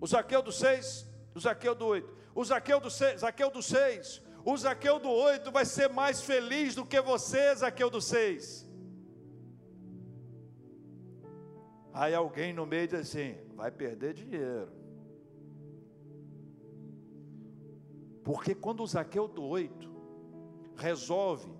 O 0.00 0.06
Zaqueu 0.08 0.42
do 0.42 0.50
6, 0.50 1.06
o 1.32 1.38
Zaqueu 1.38 1.76
do 1.76 1.86
8. 1.86 2.16
O 2.34 2.44
Zaqueu 2.44 2.80
do 2.80 2.90
6, 2.90 3.20
Zaqueu 3.20 3.50
do 3.52 3.62
6, 3.62 4.20
o 4.44 4.56
Zaqueu 4.56 4.98
do 4.98 5.10
8 5.10 5.52
vai 5.52 5.64
ser 5.64 5.88
mais 5.88 6.20
feliz 6.20 6.74
do 6.74 6.84
que 6.84 7.00
você, 7.00 7.54
Zaqueu 7.54 7.88
do 7.88 8.00
6. 8.00 8.65
Aí 11.96 12.14
alguém 12.14 12.52
no 12.52 12.66
meio 12.66 12.86
diz 12.86 13.00
assim: 13.00 13.34
vai 13.54 13.70
perder 13.70 14.12
dinheiro. 14.12 14.70
Porque 18.22 18.54
quando 18.54 18.82
o 18.82 18.86
Zaqueu 18.86 19.26
do 19.26 19.42
8 19.42 19.90
resolve 20.76 21.50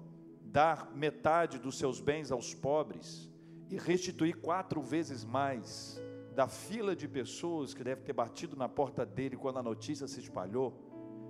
dar 0.43 0.95
metade 0.95 1.59
dos 1.59 1.79
seus 1.79 2.03
bens 2.03 2.31
aos 2.31 2.53
pobres 2.53 3.31
e 3.71 3.79
restituir 3.79 4.37
quatro 4.37 4.83
vezes 4.83 5.25
mais 5.25 5.99
da 6.35 6.47
fila 6.47 6.95
de 6.95 7.09
pessoas 7.09 7.73
que 7.73 7.83
deve 7.83 8.03
ter 8.03 8.13
batido 8.13 8.57
na 8.57 8.69
porta 8.69 9.07
dele 9.07 9.39
quando 9.39 9.59
a 9.59 9.63
notícia 9.63 10.07
se 10.07 10.21
espalhou, 10.21 10.79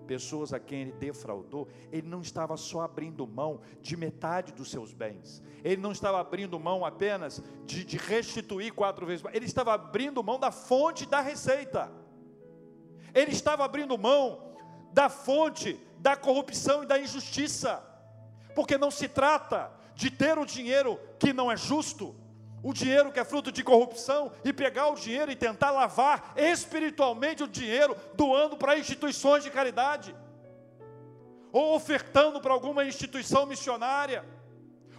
pessoas 0.07 0.53
a 0.53 0.61
quem 0.61 0.83
ele 0.83 0.93
defraudou, 0.93 1.69
ele 1.93 2.07
não 2.09 2.21
estava 2.21 2.57
só 2.57 2.81
abrindo 2.81 3.27
mão 3.27 3.61
de 3.81 3.97
metade 3.97 4.53
dos 4.53 4.71
seus 4.71 4.93
bens, 4.93 5.43
ele 5.65 5.81
não 5.81 5.93
estava 5.93 6.21
abrindo 6.21 6.59
mão 6.59 6.85
apenas 6.85 7.43
de, 7.65 7.85
de 7.85 7.97
restituir 7.97 8.73
quatro 8.73 9.05
vezes, 9.05 9.25
ele 9.33 9.47
estava 9.47 9.75
abrindo 9.75 10.23
mão 10.23 10.39
da 10.39 10.51
fonte 10.51 11.07
da 11.07 11.21
receita, 11.21 11.91
ele 13.15 13.33
estava 13.33 13.65
abrindo 13.65 13.99
mão 13.99 14.55
da 14.93 15.09
fonte 15.09 15.79
da 15.99 16.17
corrupção 16.17 16.83
e 16.83 16.87
da 16.87 16.99
injustiça, 16.99 17.83
porque 18.55 18.79
não 18.79 18.91
se 18.91 19.09
trata 19.09 19.71
de 19.95 20.11
ter 20.11 20.39
o 20.39 20.47
dinheiro 20.47 21.01
que 21.19 21.33
não 21.33 21.51
é 21.51 21.57
justo, 21.57 22.15
o 22.67 22.75
dinheiro 22.75 23.13
que 23.13 23.21
é 23.21 23.25
fruto 23.25 23.53
de 23.53 23.63
corrupção 23.63 24.33
e 24.45 24.53
pegar 24.53 24.89
o 24.89 24.97
dinheiro 24.97 25.31
e 25.31 25.37
tentar 25.37 25.71
lavar 25.71 26.33
espiritualmente 26.37 27.45
o 27.45 27.47
dinheiro, 27.47 27.97
doando 28.15 28.57
para 28.57 28.77
instituições 28.77 29.45
de 29.45 29.53
caridade, 29.53 30.13
ou 31.53 31.77
ofertando 31.77 32.41
para 32.41 32.53
alguma 32.53 32.85
instituição 32.85 33.47
missionária, 33.47 34.25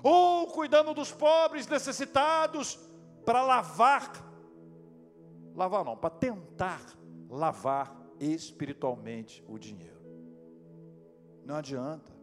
ou 0.02 0.48
cuidando 0.48 0.94
dos 0.94 1.12
pobres 1.12 1.68
necessitados, 1.68 2.80
para 3.26 3.44
lavar, 3.44 4.14
lavar 5.54 5.84
não, 5.84 5.98
para 5.98 6.10
tentar 6.10 6.82
lavar 7.30 7.94
espiritualmente 8.18 9.44
o 9.46 9.60
dinheiro. 9.60 10.00
Não 11.44 11.58
adianta. 11.58 12.17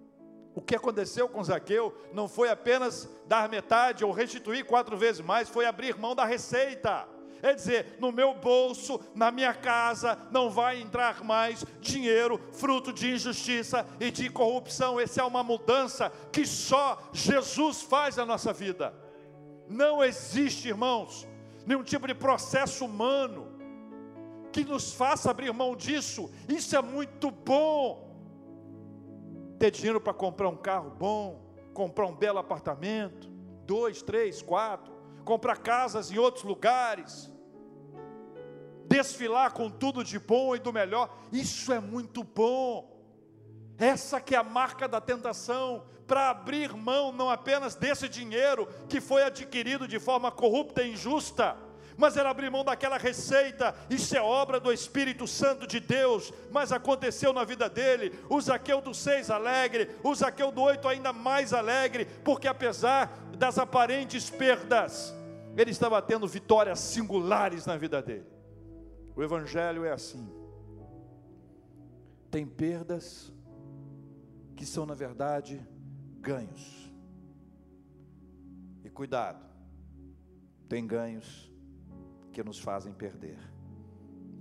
O 0.55 0.61
que 0.61 0.77
aconteceu 0.77 1.29
com 1.29 1.43
Zaqueu 1.43 1.93
não 2.13 2.29
foi 2.29 2.49
apenas 2.49 3.09
dar 3.27 3.49
metade 3.49 4.05
ou 4.05 4.13
restituir 4.13 4.65
quatro 4.65 4.97
vezes 4.97 5.21
mais, 5.21 5.49
foi 5.49 5.67
abrir 5.67 5.99
mão 5.99 6.15
da 6.15 6.25
receita. 6.25 7.09
É 7.43 7.53
dizer, 7.53 7.97
no 7.99 8.11
meu 8.13 8.33
bolso, 8.35 9.01
na 9.15 9.31
minha 9.31 9.53
casa, 9.53 10.17
não 10.31 10.49
vai 10.49 10.81
entrar 10.81 11.23
mais 11.23 11.65
dinheiro 11.81 12.41
fruto 12.53 12.93
de 12.93 13.11
injustiça 13.11 13.87
e 14.01 14.11
de 14.11 14.31
corrupção. 14.31 14.99
Essa 14.99 15.21
é 15.21 15.25
uma 15.25 15.43
mudança 15.43 16.11
que 16.33 16.47
só 16.47 17.11
Jesus 17.13 17.83
faz 17.83 18.17
na 18.17 18.25
nossa 18.25 18.53
vida. 18.53 18.95
Não 19.69 20.03
existe, 20.03 20.69
irmãos, 20.69 21.27
nenhum 21.67 21.83
tipo 21.83 22.07
de 22.07 22.15
processo 22.15 22.85
humano 22.85 23.53
que 24.53 24.65
nos 24.65 24.95
faça 24.95 25.31
abrir 25.31 25.53
mão 25.53 25.75
disso. 25.75 26.31
Isso 26.49 26.77
é 26.77 26.81
muito 26.81 27.31
bom 27.31 28.04
ter 29.59 29.71
dinheiro 29.71 30.01
para 30.01 30.13
comprar 30.13 30.49
um 30.49 30.57
carro 30.57 30.91
bom, 30.91 31.55
comprar 31.73 32.07
um 32.07 32.15
belo 32.15 32.39
apartamento, 32.39 33.29
dois, 33.67 34.03
três, 34.03 34.43
quatro, 34.43 34.93
comprar 35.25 35.57
casas 35.57 36.11
em 36.11 36.19
outros 36.19 36.45
lugares, 36.45 37.31
desfilar 38.87 39.53
com 39.53 39.71
tudo 39.71 40.05
de 40.05 40.19
bom 40.19 40.55
e 40.55 40.59
do 40.59 40.73
melhor, 40.73 41.17
isso 41.33 41.73
é 41.73 41.81
muito 41.81 42.23
bom. 42.23 42.93
Essa 43.79 44.21
que 44.21 44.35
é 44.35 44.39
a 44.39 44.45
marca 44.45 44.87
da 44.87 45.01
tentação, 45.01 45.85
para 46.07 46.31
abrir 46.31 46.75
mão 46.75 47.11
não 47.11 47.31
apenas 47.31 47.75
desse 47.75 48.09
dinheiro 48.09 48.69
que 48.89 49.01
foi 49.01 49.23
adquirido 49.23 49.89
de 49.89 49.99
forma 49.99 50.31
corrupta 50.31 50.83
e 50.83 50.93
injusta, 50.93 51.57
mas 51.97 52.17
ela 52.17 52.31
abriu 52.31 52.51
mão 52.51 52.65
daquela 52.65 52.99
receita, 52.99 53.75
isso 53.89 54.17
é 54.17 54.21
obra 54.21 54.59
do 54.59 54.73
Espírito 54.73 55.27
Santo 55.27 55.67
de 55.67 55.81
Deus, 55.81 56.33
mas 56.51 56.73
aconteceu 56.73 57.33
na 57.33 57.45
vida 57.45 57.69
dele, 57.69 58.19
o 58.29 58.41
Zaqueu 58.41 58.81
do 58.81 58.93
6 58.93 59.31
alegre, 59.31 59.91
o 60.03 60.15
Zaqueu 60.15 60.51
do 60.51 60.63
8 60.63 60.87
ainda 60.89 61.13
mais 61.13 61.53
alegre, 61.53 62.07
porque 62.25 62.49
apesar 62.49 63.07
das 63.37 63.59
aparentes 63.59 64.29
perdas, 64.31 65.15
ele 65.57 65.71
estava 65.71 66.01
tendo 66.03 66.27
vitórias 66.27 66.81
singulares 66.81 67.67
na 67.67 67.77
vida 67.77 68.03
dele. 68.03 68.27
O 69.15 69.23
Evangelho 69.23 69.85
é 69.85 69.93
assim, 69.93 70.29
tem 72.31 72.45
perdas 72.45 73.33
que 74.57 74.67
são 74.67 74.85
na 74.85 74.95
verdade 74.95 75.65
ganhos, 76.21 76.91
e 78.83 78.91
cuidado, 78.91 79.45
tem 80.69 80.85
ganhos 80.87 81.54
que 82.35 82.43
nos 82.43 82.59
fazem 82.59 82.93
perder. 82.93 83.39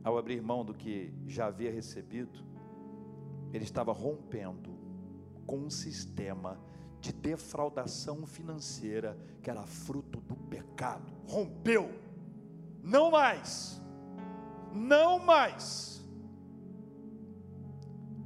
Ao 0.03 0.17
abrir 0.17 0.41
mão 0.41 0.65
do 0.65 0.73
que 0.73 1.13
já 1.27 1.45
havia 1.45 1.71
recebido, 1.71 2.43
ele 3.53 3.63
estava 3.63 3.93
rompendo 3.93 4.73
com 5.45 5.59
um 5.59 5.69
sistema 5.69 6.59
de 6.99 7.13
defraudação 7.13 8.25
financeira 8.25 9.17
que 9.41 9.49
era 9.49 9.65
fruto 9.65 10.19
do 10.21 10.35
pecado. 10.35 11.13
Rompeu. 11.27 11.89
Não 12.81 13.11
mais. 13.11 13.81
Não 14.73 15.19
mais. 15.19 16.03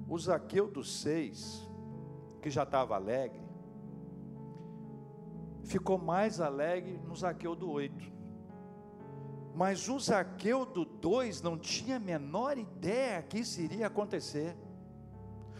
O 0.08 0.18
Zaqueu 0.18 0.72
dos 0.72 1.02
seis, 1.02 1.68
que 2.42 2.50
já 2.50 2.64
estava 2.64 2.96
alegre, 2.96 3.42
ficou 5.66 5.98
mais 5.98 6.40
alegre 6.40 6.98
no 7.00 7.16
Zaqueu 7.16 7.54
do 7.54 7.70
oito. 7.70 8.17
Mas 9.58 9.90
o 9.90 10.00
Zaqueu 10.00 10.68
do 10.68 10.86
2 10.86 11.42
não 11.42 11.58
tinha 11.58 11.96
a 11.96 12.00
menor 12.00 12.60
ideia 12.60 13.24
que 13.24 13.40
isso 13.40 13.60
iria 13.60 13.88
acontecer. 13.88 14.56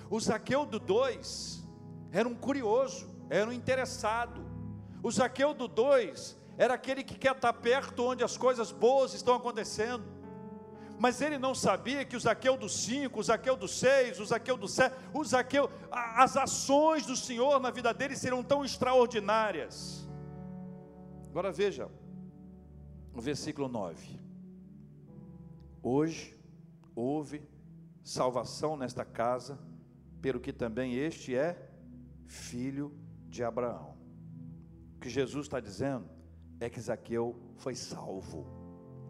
O 0.08 0.20
Zaqueu 0.20 0.68
do 0.68 0.78
2 0.78 1.68
era 2.12 2.30
um 2.30 2.36
curioso, 2.36 3.10
era 3.28 3.50
um 3.50 3.52
interessado. 3.52 4.46
O 5.02 5.10
Zaqueu 5.10 5.52
do 5.52 5.68
2 5.68 6.38
era 6.60 6.76
aquele 6.76 7.04
que 7.04 7.18
quer 7.18 7.36
estar 7.36 7.52
perto 7.54 8.04
onde 8.04 8.24
as 8.24 8.38
coisas 8.38 8.72
boas 8.72 9.16
estão 9.16 9.34
acontecendo. 9.34 10.04
Mas 11.00 11.20
ele 11.20 11.40
não 11.40 11.56
sabia 11.56 12.06
que 12.06 12.16
o 12.16 12.20
Zaqueu 12.20 12.56
do 12.56 12.70
5, 12.70 13.20
o 13.20 13.24
Zaqueu 13.24 13.58
do 13.58 13.68
6, 13.68 14.20
o 14.20 14.26
Zaqueu 14.28 14.58
do 14.58 14.68
7, 14.68 14.96
o 15.12 15.26
Zaqueu, 15.26 15.72
as 15.90 16.38
ações 16.38 17.04
do 17.04 17.16
Senhor 17.16 17.60
na 17.60 17.72
vida 17.72 17.92
dele 17.96 18.16
serão 18.16 18.44
tão 18.44 18.64
extraordinárias. 18.64 20.08
Agora 21.32 21.52
veja, 21.52 21.90
no 23.18 23.24
versículo 23.24 23.68
9: 23.68 24.20
Hoje 25.82 26.38
houve 26.96 27.42
salvação 28.04 28.78
nesta 28.78 29.04
casa, 29.04 29.58
pelo 30.22 30.40
que 30.40 30.54
também 30.54 30.94
este 30.94 31.36
é 31.36 31.68
filho 32.28 32.96
de 33.28 33.44
Abraão. 33.44 33.98
O 34.96 35.00
que 35.00 35.10
Jesus 35.10 35.48
está 35.48 35.60
dizendo 35.60 36.08
é 36.60 36.70
que 36.70 36.80
Zaqueu 36.80 37.36
foi 37.56 37.74
salvo 37.74 38.46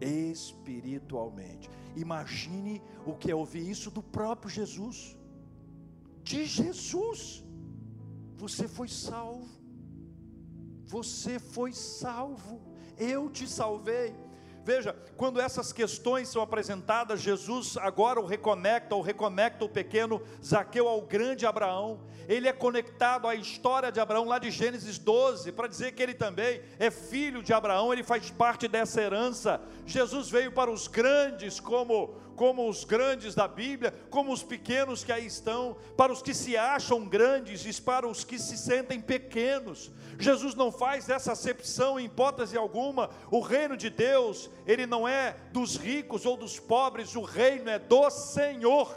espiritualmente. 0.00 1.68
Imagine 1.94 2.80
o 3.04 3.14
que 3.14 3.30
é 3.30 3.34
ouvir 3.34 3.68
isso 3.68 3.90
do 3.90 4.02
próprio 4.02 4.48
Jesus. 4.48 5.18
De 6.22 6.46
Jesus. 6.46 7.44
Você 8.36 8.66
foi 8.66 8.88
salvo. 8.88 9.46
Você 10.86 11.38
foi 11.38 11.72
salvo 11.74 12.67
eu 12.98 13.30
te 13.30 13.48
salvei. 13.48 14.14
Veja, 14.68 14.94
quando 15.16 15.40
essas 15.40 15.72
questões 15.72 16.28
são 16.28 16.42
apresentadas, 16.42 17.22
Jesus 17.22 17.78
agora 17.78 18.20
o 18.20 18.26
reconecta, 18.26 18.94
ou 18.94 19.00
reconecta 19.00 19.64
o 19.64 19.68
pequeno 19.68 20.20
Zaqueu 20.44 20.86
ao 20.86 21.00
grande 21.00 21.46
Abraão. 21.46 22.00
Ele 22.28 22.46
é 22.46 22.52
conectado 22.52 23.26
à 23.26 23.34
história 23.34 23.90
de 23.90 23.98
Abraão 23.98 24.26
lá 24.26 24.38
de 24.38 24.50
Gênesis 24.50 24.98
12, 24.98 25.52
para 25.52 25.68
dizer 25.68 25.92
que 25.92 26.02
ele 26.02 26.12
também 26.12 26.60
é 26.78 26.90
filho 26.90 27.42
de 27.42 27.54
Abraão, 27.54 27.94
ele 27.94 28.02
faz 28.02 28.30
parte 28.30 28.68
dessa 28.68 29.00
herança. 29.00 29.58
Jesus 29.86 30.28
veio 30.28 30.52
para 30.52 30.70
os 30.70 30.86
grandes 30.86 31.58
como 31.58 32.14
como 32.38 32.68
os 32.68 32.84
grandes 32.84 33.34
da 33.34 33.48
Bíblia, 33.48 33.92
como 34.10 34.32
os 34.32 34.44
pequenos 34.44 35.02
que 35.02 35.10
aí 35.10 35.26
estão, 35.26 35.76
para 35.96 36.12
os 36.12 36.22
que 36.22 36.32
se 36.32 36.56
acham 36.56 37.04
grandes 37.04 37.66
e 37.66 37.82
para 37.82 38.06
os 38.06 38.22
que 38.22 38.38
se 38.38 38.56
sentem 38.56 39.00
pequenos. 39.00 39.90
Jesus 40.20 40.54
não 40.54 40.70
faz 40.70 41.08
essa 41.08 41.32
acepção 41.32 41.98
em 41.98 42.04
hipótese 42.04 42.56
alguma. 42.56 43.10
O 43.28 43.40
reino 43.40 43.76
de 43.76 43.90
Deus, 43.90 44.48
ele 44.64 44.86
não 44.86 45.06
é 45.06 45.36
dos 45.52 45.76
ricos 45.76 46.24
ou 46.24 46.36
dos 46.36 46.60
pobres, 46.60 47.16
o 47.16 47.22
reino 47.22 47.68
é 47.68 47.78
do 47.78 48.08
Senhor. 48.08 48.94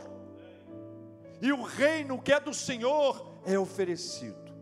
e 1.42 1.52
o 1.52 1.64
reino 1.64 2.22
que 2.22 2.32
é 2.32 2.40
do 2.40 2.54
Senhor 2.54 3.42
é 3.44 3.58
oferecido. 3.58 4.54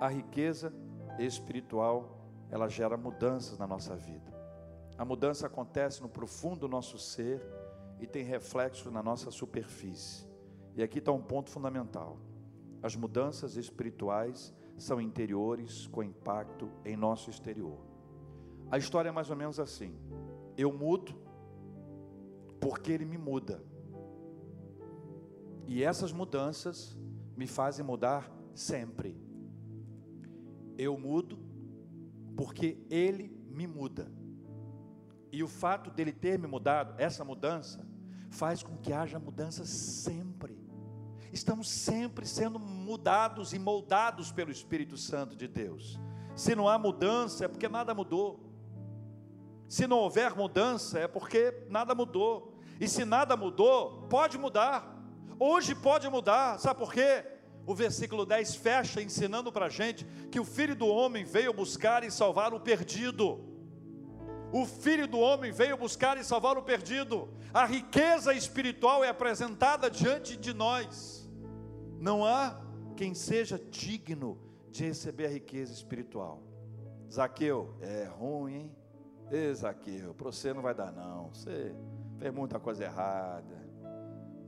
A 0.00 0.06
riqueza 0.06 0.72
espiritual, 1.18 2.20
ela 2.48 2.68
gera 2.68 2.96
mudanças 2.96 3.58
na 3.58 3.66
nossa 3.66 3.96
vida. 3.96 4.32
A 4.96 5.04
mudança 5.04 5.48
acontece 5.48 6.00
no 6.00 6.08
profundo 6.08 6.60
do 6.60 6.68
nosso 6.68 6.98
ser 6.98 7.42
e 8.00 8.06
tem 8.06 8.24
reflexo 8.24 8.90
na 8.90 9.02
nossa 9.02 9.30
superfície. 9.30 10.26
E 10.74 10.82
aqui 10.82 10.98
está 10.98 11.12
um 11.12 11.22
ponto 11.22 11.50
fundamental. 11.50 12.18
As 12.82 12.94
mudanças 12.94 13.56
espirituais 13.56 14.54
são 14.76 15.00
interiores 15.00 15.86
com 15.86 16.02
impacto 16.02 16.70
em 16.84 16.96
nosso 16.96 17.30
exterior. 17.30 17.78
A 18.70 18.78
história 18.78 19.08
é 19.08 19.12
mais 19.12 19.30
ou 19.30 19.36
menos 19.36 19.58
assim: 19.58 19.98
eu 20.56 20.72
mudo 20.72 21.14
porque 22.60 22.92
ele 22.92 23.04
me 23.04 23.16
muda. 23.16 23.62
E 25.66 25.82
essas 25.82 26.12
mudanças 26.12 26.96
me 27.36 27.46
fazem 27.46 27.84
mudar 27.84 28.30
sempre. 28.54 29.16
Eu 30.78 30.98
mudo 30.98 31.38
porque 32.36 32.78
ele 32.90 33.28
me 33.48 33.66
muda. 33.66 34.10
E 35.36 35.42
o 35.42 35.48
fato 35.48 35.90
dele 35.90 36.12
ter 36.12 36.38
me 36.38 36.46
mudado, 36.46 36.94
essa 36.96 37.22
mudança, 37.22 37.86
faz 38.30 38.62
com 38.62 38.74
que 38.78 38.90
haja 38.90 39.18
mudança 39.18 39.66
sempre. 39.66 40.58
Estamos 41.30 41.68
sempre 41.68 42.24
sendo 42.24 42.58
mudados 42.58 43.52
e 43.52 43.58
moldados 43.58 44.32
pelo 44.32 44.50
Espírito 44.50 44.96
Santo 44.96 45.36
de 45.36 45.46
Deus. 45.46 46.00
Se 46.34 46.54
não 46.54 46.66
há 46.66 46.78
mudança, 46.78 47.44
é 47.44 47.48
porque 47.48 47.68
nada 47.68 47.92
mudou. 47.92 48.50
Se 49.68 49.86
não 49.86 49.98
houver 49.98 50.34
mudança, 50.34 51.00
é 51.00 51.06
porque 51.06 51.66
nada 51.68 51.94
mudou. 51.94 52.58
E 52.80 52.88
se 52.88 53.04
nada 53.04 53.36
mudou, 53.36 54.06
pode 54.08 54.38
mudar. 54.38 54.90
Hoje 55.38 55.74
pode 55.74 56.08
mudar, 56.08 56.58
sabe 56.58 56.80
por 56.80 56.94
quê? 56.94 57.26
O 57.66 57.74
versículo 57.74 58.24
10 58.24 58.56
fecha 58.56 59.02
ensinando 59.02 59.52
para 59.52 59.66
a 59.66 59.68
gente 59.68 60.06
que 60.32 60.40
o 60.40 60.46
Filho 60.46 60.74
do 60.74 60.86
Homem 60.86 61.26
veio 61.26 61.52
buscar 61.52 62.04
e 62.04 62.10
salvar 62.10 62.54
o 62.54 62.60
perdido. 62.60 63.55
O 64.52 64.64
Filho 64.64 65.06
do 65.06 65.18
Homem 65.18 65.50
veio 65.50 65.76
buscar 65.76 66.16
e 66.16 66.24
salvar 66.24 66.56
o 66.56 66.62
perdido. 66.62 67.28
A 67.52 67.66
riqueza 67.66 68.32
espiritual 68.32 69.02
é 69.04 69.08
apresentada 69.08 69.90
diante 69.90 70.36
de 70.36 70.54
nós. 70.54 71.28
Não 71.98 72.24
há 72.24 72.60
quem 72.96 73.14
seja 73.14 73.58
digno 73.58 74.38
de 74.70 74.84
receber 74.84 75.26
a 75.26 75.30
riqueza 75.30 75.72
espiritual. 75.72 76.42
Zaqueu, 77.12 77.76
é 77.80 78.04
ruim, 78.04 78.54
hein? 78.54 78.76
Ê, 79.30 79.52
Zaqueu, 79.54 80.14
para 80.14 80.30
você 80.30 80.52
não 80.54 80.62
vai 80.62 80.74
dar 80.74 80.92
não. 80.92 81.32
Você 81.34 81.74
fez 82.18 82.32
muita 82.32 82.60
coisa 82.60 82.84
errada. 82.84 83.66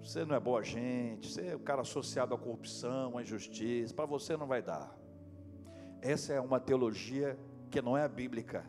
Você 0.02 0.24
não 0.24 0.34
é 0.34 0.40
boa 0.40 0.62
gente, 0.62 1.30
você 1.30 1.48
é 1.48 1.56
o 1.56 1.60
cara 1.60 1.82
associado 1.82 2.34
à 2.34 2.38
corrupção, 2.38 3.18
à 3.18 3.22
injustiça, 3.22 3.92
para 3.92 4.06
você 4.06 4.36
não 4.36 4.46
vai 4.46 4.62
dar. 4.62 4.96
Essa 6.00 6.32
é 6.32 6.40
uma 6.40 6.60
teologia 6.60 7.38
que 7.68 7.82
não 7.82 7.96
é 7.96 8.08
bíblica, 8.08 8.64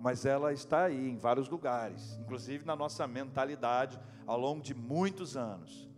mas 0.00 0.24
ela 0.24 0.50
está 0.50 0.84
aí 0.84 1.10
em 1.10 1.18
vários 1.18 1.50
lugares, 1.50 2.16
inclusive 2.22 2.64
na 2.64 2.74
nossa 2.74 3.06
mentalidade 3.06 4.00
ao 4.26 4.40
longo 4.40 4.62
de 4.62 4.74
muitos 4.74 5.36
anos. 5.36 5.90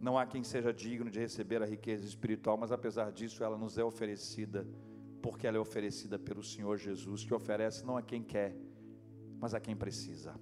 Não 0.00 0.18
há 0.18 0.26
quem 0.26 0.42
seja 0.42 0.72
digno 0.72 1.08
de 1.08 1.20
receber 1.20 1.62
a 1.62 1.66
riqueza 1.66 2.04
espiritual, 2.04 2.56
mas 2.56 2.72
apesar 2.72 3.12
disso 3.12 3.44
ela 3.44 3.56
nos 3.56 3.78
é 3.78 3.84
oferecida, 3.84 4.66
porque 5.22 5.46
ela 5.46 5.56
é 5.56 5.60
oferecida 5.60 6.18
pelo 6.18 6.42
Senhor 6.42 6.76
Jesus, 6.76 7.24
que 7.24 7.32
oferece 7.32 7.86
não 7.86 7.96
a 7.96 8.02
quem 8.02 8.24
quer, 8.24 8.56
mas 9.38 9.54
a 9.54 9.60
quem 9.60 9.76
precisa. 9.76 10.34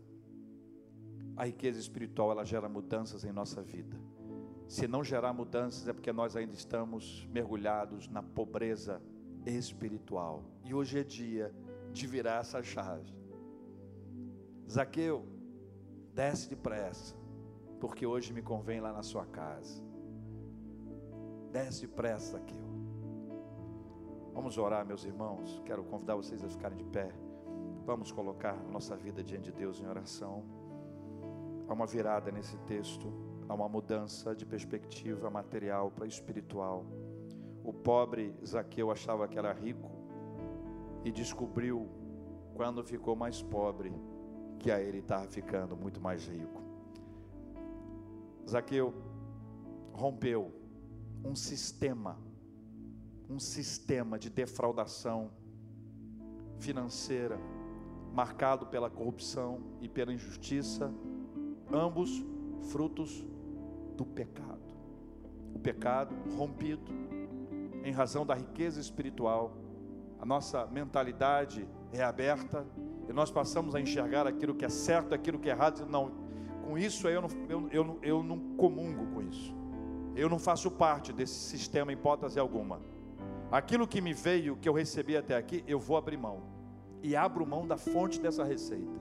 A 1.37 1.45
riqueza 1.45 1.79
espiritual 1.79 2.33
ela 2.33 2.47
gera 2.47 2.67
mudanças 2.67 3.25
em 3.25 3.33
nossa 3.33 3.63
vida. 3.63 3.99
Se 4.67 4.89
não 4.89 5.05
gerar 5.05 5.35
mudanças 5.35 5.87
é 5.87 5.93
porque 5.93 6.13
nós 6.13 6.35
ainda 6.35 6.55
estamos 6.55 7.27
mergulhados 7.31 8.09
na 8.09 8.23
pobreza 8.23 9.03
espiritual. 9.45 10.45
E 10.65 10.73
hoje 10.73 10.99
é 10.99 11.05
dia 11.05 11.55
de 11.93 12.07
virar 12.07 12.41
essa 12.41 12.63
chave. 12.63 13.15
Zaqueu, 14.69 15.27
desce 16.15 16.49
depressa, 16.49 17.17
porque 17.81 18.07
hoje 18.07 18.33
me 18.33 18.43
convém 18.43 18.81
lá 18.81 18.93
na 18.93 19.03
sua 19.03 19.27
casa. 19.27 19.83
Desce 21.51 21.87
depressa, 21.87 22.39
Zaqueu. 22.39 22.71
Vamos 24.33 24.57
orar, 24.57 24.87
meus 24.87 25.05
irmãos. 25.05 25.61
Quero 25.65 25.83
convidar 25.85 26.15
vocês 26.15 26.43
a 26.45 26.49
ficarem 26.49 26.79
de 26.79 26.85
pé. 26.85 27.13
Vamos 27.85 28.13
colocar 28.13 28.57
nossa 28.71 28.97
vida 28.97 29.25
diante 29.25 29.51
de 29.51 29.53
Deus 29.53 29.81
em 29.81 29.87
oração. 29.87 30.45
Há 31.69 31.73
uma 31.73 31.87
virada 31.87 32.31
nesse 32.31 32.57
texto, 32.59 33.13
há 33.49 33.55
uma 33.55 33.69
mudança 33.69 34.35
de 34.35 34.47
perspectiva 34.47 35.29
material 35.31 35.91
para 35.91 36.07
espiritual. 36.07 36.87
O 37.65 37.73
pobre 37.73 38.35
Zaqueu 38.45 38.91
achava 38.91 39.27
que 39.27 39.39
era 39.39 39.53
rico 39.53 40.00
e 41.05 41.11
descobriu, 41.11 41.89
quando 42.55 42.83
ficou 42.83 43.17
mais 43.17 43.43
pobre, 43.43 43.93
que 44.59 44.71
a 44.71 44.81
ele 44.81 44.99
estava 44.99 45.27
ficando 45.27 45.77
muito 45.77 46.01
mais 46.01 46.27
rico. 46.27 46.61
Zaqueu 48.49 48.93
rompeu 49.93 50.53
um 51.25 51.35
sistema, 51.35 52.19
um 53.29 53.39
sistema 53.39 54.19
de 54.19 54.29
defraudação 54.29 55.31
financeira, 56.59 57.39
marcado 58.13 58.67
pela 58.67 58.91
corrupção 58.91 59.61
e 59.81 59.89
pela 59.89 60.13
injustiça 60.13 60.93
ambos 61.73 62.11
frutos 62.71 63.25
do 63.97 64.05
pecado. 64.05 64.61
O 65.55 65.59
pecado 65.59 66.15
rompido 66.37 66.93
em 67.85 67.93
razão 67.93 68.27
da 68.27 68.35
riqueza 68.35 68.81
espiritual, 68.81 69.57
a 70.21 70.27
nossa 70.27 70.67
mentalidade 70.67 71.67
é 71.93 72.03
aberta 72.03 72.67
e 73.09 73.13
nós 73.13 73.31
passamos 73.31 73.75
a 73.75 73.81
enxergar 73.81 74.27
aquilo 74.27 74.55
que 74.55 74.65
é 74.65 74.69
certo, 74.69 75.15
aquilo 75.15 75.39
que 75.39 75.49
é 75.49 75.53
errado, 75.53 75.87
não, 75.87 76.13
com 76.63 76.77
isso 76.77 77.09
eu 77.09 77.23
não, 77.23 77.29
eu, 77.49 77.69
eu, 77.73 77.99
eu 78.03 78.23
não 78.23 78.39
comungo 78.57 79.07
com 79.15 79.23
isso. 79.23 79.55
Eu 80.15 80.29
não 80.29 80.39
faço 80.39 80.71
parte 80.71 81.13
desse 81.13 81.35
sistema 81.35 81.91
em 81.91 81.95
hipótese 81.95 82.39
alguma. 82.39 82.81
Aquilo 83.51 83.89
que 83.89 84.01
me 84.01 84.13
veio, 84.13 84.57
que 84.57 84.69
eu 84.69 84.73
recebi 84.73 85.17
até 85.17 85.37
aqui, 85.37 85.65
eu 85.67 85.81
vou 85.81 85.97
abrir 85.97 86.17
mão. 86.17 86.43
E 87.03 87.17
abro 87.17 87.47
mão 87.47 87.67
da 87.67 87.79
fonte 87.79 88.21
dessa 88.21 88.45
receita, 88.45 89.01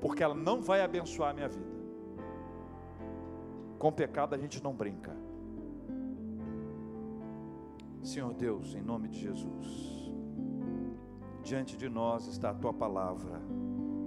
porque 0.00 0.22
ela 0.24 0.34
não 0.34 0.60
vai 0.60 0.82
abençoar 0.82 1.30
a 1.30 1.34
minha 1.34 1.48
vida. 1.48 1.78
Com 3.78 3.92
pecado 3.92 4.34
a 4.34 4.38
gente 4.38 4.62
não 4.62 4.74
brinca. 4.74 5.16
Senhor 8.02 8.34
Deus, 8.34 8.74
em 8.74 8.82
nome 8.82 9.08
de 9.08 9.20
Jesus, 9.20 9.97
diante 11.42 11.76
de 11.76 11.88
nós 11.88 12.26
está 12.26 12.50
a 12.50 12.54
tua 12.54 12.72
palavra 12.72 13.40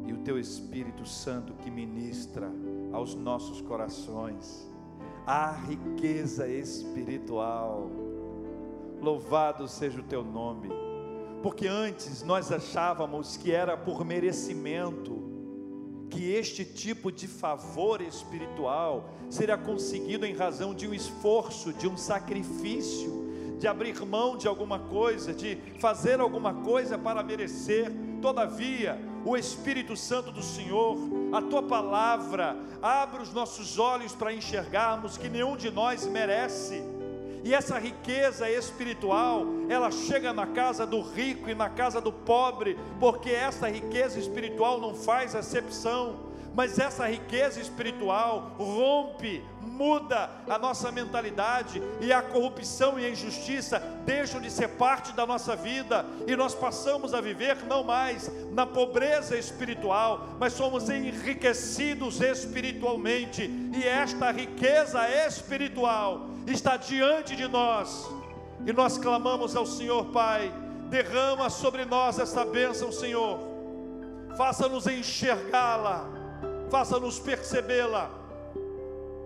e 0.06 0.14
o 0.14 0.18
teu 0.20 0.40
Espírito 0.40 1.06
Santo 1.06 1.54
que 1.54 1.72
ministra 1.72 2.52
aos 2.92 3.16
nossos 3.16 3.62
corações. 3.62 4.70
A 5.26 5.52
riqueza 5.52 6.48
espiritual. 6.48 7.90
Louvado 9.02 9.68
seja 9.68 10.00
o 10.00 10.04
teu 10.04 10.24
nome, 10.24 10.70
porque 11.42 11.68
antes 11.68 12.22
nós 12.24 12.52
achávamos 12.52 13.36
que 13.36 13.52
era 13.52 13.76
por 13.76 14.06
merecimento, 14.06 15.32
que 16.10 16.32
este 16.32 16.64
tipo 16.64 17.12
de 17.12 17.28
favor 17.28 18.02
espiritual 18.02 19.10
seria 19.30 19.58
conseguido 19.58 20.26
em 20.26 20.36
razão 20.36 20.74
de 20.76 20.88
um 20.88 20.94
esforço, 20.94 21.74
de 21.74 21.88
um 21.88 21.98
sacrifício, 21.98 23.21
de 23.62 23.68
abrir 23.68 23.96
mão 24.04 24.36
de 24.36 24.48
alguma 24.48 24.80
coisa, 24.80 25.32
de 25.32 25.56
fazer 25.80 26.20
alguma 26.20 26.52
coisa 26.52 26.98
para 26.98 27.22
merecer. 27.22 27.92
Todavia, 28.20 29.00
o 29.24 29.38
Espírito 29.38 29.96
Santo 29.96 30.32
do 30.32 30.42
Senhor, 30.42 30.98
a 31.32 31.42
tua 31.44 31.62
palavra, 31.62 32.58
abre 32.82 33.22
os 33.22 33.32
nossos 33.32 33.78
olhos 33.78 34.16
para 34.16 34.34
enxergarmos 34.34 35.16
que 35.16 35.30
nenhum 35.30 35.56
de 35.56 35.70
nós 35.70 36.08
merece 36.08 36.84
e 37.44 37.54
essa 37.54 37.80
riqueza 37.80 38.50
espiritual, 38.50 39.46
ela 39.68 39.90
chega 39.90 40.32
na 40.32 40.46
casa 40.46 40.86
do 40.86 41.02
rico 41.02 41.50
e 41.50 41.56
na 41.56 41.70
casa 41.70 42.00
do 42.00 42.12
pobre, 42.12 42.78
porque 43.00 43.32
essa 43.32 43.68
riqueza 43.68 44.20
espiritual 44.20 44.80
não 44.80 44.94
faz 44.94 45.36
acepção 45.36 46.31
mas 46.54 46.78
essa 46.78 47.08
riqueza 47.08 47.62
espiritual 47.62 48.56
rompe, 48.58 49.44
muda 49.62 50.30
a 50.50 50.60
nossa 50.60 50.92
mentalidade 50.92 51.82
e 52.02 52.12
a 52.12 52.22
corrupção 52.22 53.00
e 53.00 53.06
a 53.06 53.10
injustiça 53.10 53.80
deixam 54.06 54.42
de 54.42 54.52
ser 54.52 54.68
parte 54.70 55.14
da 55.14 55.26
nossa 55.26 55.56
vida 55.56 56.06
e 56.28 56.36
nós 56.36 56.54
passamos 56.54 57.14
a 57.14 57.22
viver 57.22 57.64
não 57.66 57.84
mais 57.84 58.30
na 58.52 58.66
pobreza 58.66 59.38
espiritual, 59.38 60.28
mas 60.40 60.54
somos 60.54 60.90
enriquecidos 60.90 62.20
espiritualmente 62.20 63.50
e 63.74 63.88
esta 63.88 64.32
riqueza 64.32 65.10
espiritual 65.26 66.28
está 66.46 66.76
diante 66.76 67.36
de 67.36 67.48
nós 67.48 68.10
e 68.66 68.74
nós 68.74 68.98
clamamos 68.98 69.56
ao 69.56 69.66
Senhor 69.66 70.06
Pai, 70.08 70.52
derrama 70.90 71.50
sobre 71.50 71.86
nós 71.86 72.20
esta 72.20 72.44
bênção, 72.44 72.92
Senhor, 72.92 73.40
faça-nos 74.36 74.86
enxergá-la 74.86 76.21
faça-nos 76.72 77.20
percebê-la. 77.20 78.10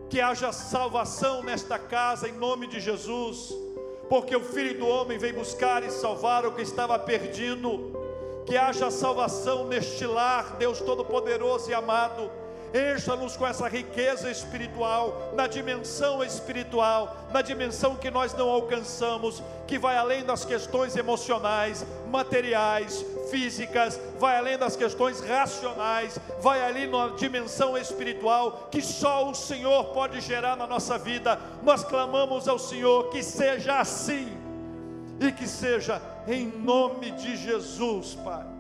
Que 0.10 0.20
haja 0.20 0.52
salvação 0.52 1.44
nesta 1.44 1.80
casa 1.80 2.28
em 2.28 2.34
nome 2.34 2.68
de 2.68 2.80
Jesus, 2.80 3.54
porque 4.10 4.36
o 4.36 4.44
Filho 4.44 4.80
do 4.80 4.88
Homem 4.88 5.18
veio 5.18 5.36
buscar 5.36 5.84
e 5.84 5.92
salvar 5.92 6.46
o 6.46 6.52
que 6.52 6.62
estava 6.62 6.98
perdido. 6.98 7.94
Que 8.46 8.58
haja 8.58 8.92
salvação 8.92 9.68
neste 9.68 10.06
lar, 10.06 10.58
Deus 10.58 10.80
Todo-Poderoso 10.82 11.70
e 11.70 11.74
amado 11.74 12.45
encha-nos 12.76 13.38
com 13.38 13.48
essa 13.48 13.70
riqueza 13.70 14.30
espiritual, 14.30 15.32
na 15.34 15.48
dimensão 15.48 16.22
espiritual, 16.22 17.16
na 17.32 17.42
dimensão 17.42 17.96
que 17.96 18.12
nós 18.12 18.34
não 18.34 18.50
alcançamos, 18.50 19.42
que 19.66 19.80
vai 19.80 19.96
além 19.98 20.26
das 20.26 20.44
questões 20.44 20.98
emocionais, 20.98 21.86
materiais, 22.10 23.06
físicas, 23.32 24.00
vai 24.20 24.38
além 24.38 24.58
das 24.58 24.76
questões 24.76 25.22
racionais, 25.22 26.20
vai 26.42 26.62
ali 26.62 26.86
na 26.86 27.10
dimensão 27.10 27.78
espiritual 27.78 28.68
que 28.70 28.82
só 28.82 29.30
o 29.30 29.34
Senhor 29.34 29.86
pode 29.86 30.20
gerar 30.20 30.58
na 30.58 30.68
nossa 30.68 30.98
vida. 30.98 31.40
Nós 31.64 31.84
clamamos 31.84 32.48
ao 32.48 32.60
Senhor 32.60 33.10
que 33.10 33.24
seja 33.24 33.80
assim 33.80 34.38
e 35.20 35.32
que 35.32 35.48
seja 35.48 36.02
em 36.28 36.48
nome 36.48 37.12
de 37.12 37.38
Jesus, 37.38 38.16
Pai. 38.16 38.55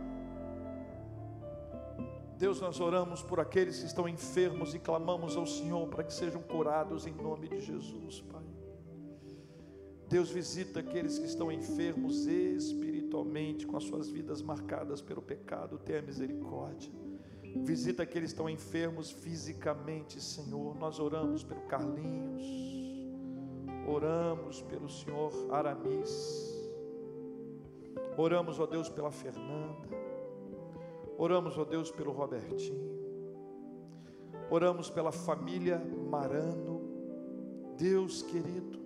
Deus, 2.37 2.59
nós 2.59 2.81
oramos 2.81 3.21
por 3.21 3.39
aqueles 3.39 3.79
que 3.79 3.85
estão 3.85 4.09
enfermos 4.09 4.73
e 4.73 4.79
clamamos 4.79 5.37
ao 5.37 5.45
Senhor 5.45 5.87
para 5.87 6.03
que 6.03 6.13
sejam 6.13 6.41
curados 6.41 7.07
em 7.07 7.13
nome 7.13 7.47
de 7.47 7.61
Jesus, 7.61 8.21
Pai. 8.21 8.43
Deus 10.09 10.29
visita 10.29 10.81
aqueles 10.81 11.17
que 11.17 11.25
estão 11.25 11.51
enfermos 11.51 12.27
espiritualmente, 12.27 13.65
com 13.65 13.77
as 13.77 13.85
suas 13.85 14.09
vidas 14.09 14.41
marcadas 14.41 15.01
pelo 15.01 15.21
pecado, 15.21 15.79
tenha 15.79 16.01
misericórdia. 16.01 16.91
Visita 17.63 18.03
aqueles 18.03 18.31
que 18.31 18.35
estão 18.35 18.49
enfermos 18.49 19.11
fisicamente, 19.11 20.21
Senhor. 20.21 20.75
Nós 20.75 20.99
oramos 20.99 21.43
pelo 21.43 21.61
Carlinhos, 21.61 22.43
oramos 23.87 24.61
pelo 24.63 24.89
Senhor 24.89 25.31
Aramis, 25.51 26.53
oramos, 28.17 28.59
ó 28.59 28.65
Deus, 28.65 28.89
pela 28.89 29.09
Fernanda. 29.09 29.94
Oramos, 31.17 31.57
ó 31.57 31.63
Deus, 31.63 31.91
pelo 31.91 32.11
Robertinho. 32.11 32.95
Oramos 34.49 34.89
pela 34.89 35.11
família 35.11 35.81
Marano. 36.09 36.81
Deus 37.77 38.21
querido, 38.21 38.79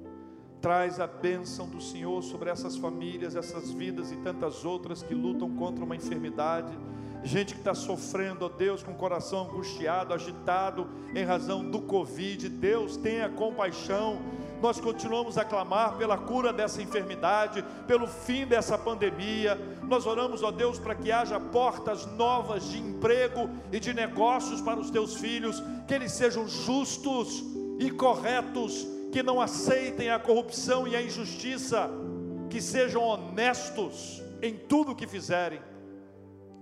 traz 0.62 1.00
a 1.00 1.08
bênção 1.08 1.68
do 1.70 1.82
Senhor 1.82 2.22
sobre 2.24 2.50
essas 2.50 2.76
famílias, 2.76 3.36
essas 3.36 3.72
vidas 3.72 4.12
e 4.12 4.18
tantas 4.18 4.66
outras 4.66 5.04
que 5.04 5.14
lutam 5.14 5.56
contra 5.56 5.84
uma 5.84 5.96
enfermidade. 5.96 6.78
Gente 7.24 7.54
que 7.54 7.60
está 7.60 7.74
sofrendo, 7.74 8.46
ó 8.46 8.50
Deus, 8.50 8.82
com 8.82 8.92
o 8.92 8.96
coração 8.96 9.44
angustiado, 9.44 10.14
agitado 10.14 10.88
em 11.14 11.24
razão 11.24 11.70
do 11.70 11.82
Covid. 11.82 12.48
Deus 12.48 12.96
tenha 12.96 13.30
compaixão 13.30 14.22
nós 14.62 14.80
continuamos 14.80 15.38
a 15.38 15.45
clamar 15.45 15.97
pela 15.97 16.18
cura 16.18 16.51
dessa 16.51 16.82
enfermidade, 16.82 17.64
pelo 17.88 18.07
fim 18.07 18.45
dessa 18.45 18.78
pandemia. 18.78 19.57
Nós 19.84 20.05
oramos, 20.05 20.43
ó 20.43 20.51
Deus, 20.51 20.78
para 20.78 20.95
que 20.95 21.12
haja 21.12 21.39
portas 21.39 22.05
novas 22.05 22.66
de 22.70 22.80
emprego 22.80 23.49
e 23.72 23.80
de 23.80 23.93
negócios 23.93 24.62
para 24.62 24.80
os 24.80 24.89
teus 24.89 25.16
filhos, 25.16 25.64
que 25.88 25.93
eles 25.93 26.12
sejam 26.12 26.47
justos 26.47 27.43
e 27.80 27.89
corretos, 27.89 28.88
que 29.12 29.24
não 29.24 29.39
aceitem 29.39 30.10
a 30.10 30.20
corrupção 30.20 30.88
e 30.88 30.95
a 30.95 31.01
injustiça, 31.01 31.89
que 32.49 32.62
sejam 32.62 33.01
honestos 33.01 34.22
em 34.41 34.55
tudo 34.55 34.91
o 34.91 34.95
que 34.95 35.07
fizerem. 35.07 35.62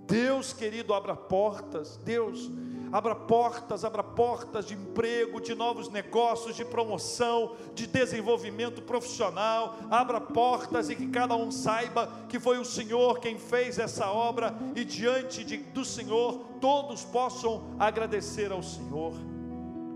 Deus 0.06 0.52
querido, 0.52 0.94
abra 0.94 1.14
portas, 1.14 1.98
Deus 1.98 2.50
abra 2.92 3.14
portas, 3.14 3.84
abra 3.84 4.02
portas 4.02 4.66
de 4.66 4.74
emprego, 4.74 5.40
de 5.40 5.54
novos 5.54 5.88
negócios, 5.88 6.56
de 6.56 6.64
promoção, 6.64 7.56
de 7.74 7.86
desenvolvimento 7.86 8.82
profissional, 8.82 9.76
abra 9.90 10.20
portas 10.20 10.88
e 10.90 10.96
que 10.96 11.08
cada 11.08 11.34
um 11.34 11.50
saiba 11.50 12.10
que 12.28 12.38
foi 12.38 12.58
o 12.58 12.64
Senhor 12.64 13.20
quem 13.20 13.38
fez 13.38 13.78
essa 13.78 14.10
obra 14.10 14.54
e 14.74 14.84
diante 14.84 15.44
de, 15.44 15.58
do 15.58 15.84
Senhor 15.84 16.44
todos 16.60 17.04
possam 17.04 17.74
agradecer 17.78 18.52
ao 18.52 18.62
Senhor. 18.62 19.14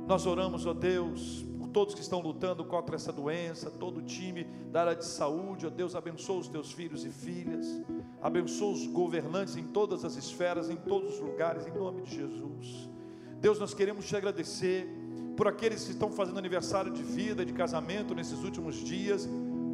Nós 0.07 0.27
oramos, 0.27 0.67
ó 0.67 0.75
Deus, 0.75 1.45
todos 1.73 1.95
que 1.95 2.01
estão 2.01 2.21
lutando 2.21 2.65
contra 2.65 2.95
essa 2.97 3.13
doença, 3.13 3.71
todo 3.71 3.99
o 3.99 4.03
time 4.03 4.45
da 4.71 4.83
área 4.83 4.97
de 4.97 5.05
saúde, 5.05 5.67
ó 5.67 5.71
Deus, 5.71 5.97
abençoa 5.97 6.39
os 6.39 6.49
teus 6.49 6.71
filhos 6.73 7.05
e 7.05 7.11
filhas, 7.11 7.67
abençoa 8.21 8.73
os 8.73 8.87
governantes 8.87 9.57
em 9.57 9.65
todas 9.65 10.05
as 10.05 10.17
esferas, 10.17 10.71
em 10.71 10.77
todos 10.77 11.15
os 11.15 11.21
lugares, 11.21 11.67
em 11.67 11.73
nome 11.73 12.03
de 12.03 12.15
Jesus. 12.15 12.91
Deus, 13.41 13.59
nós 13.59 13.75
queremos 13.75 14.07
te 14.07 14.15
agradecer 14.15 14.87
por 15.37 15.49
aqueles 15.49 15.85
que 15.85 15.93
estão 15.93 16.13
fazendo 16.13 16.39
aniversário 16.39 16.93
de 16.93 17.03
vida, 17.03 17.45
de 17.45 17.53
casamento 17.53 18.15
nesses 18.15 18.45
últimos 18.45 18.77
dias. 18.77 19.29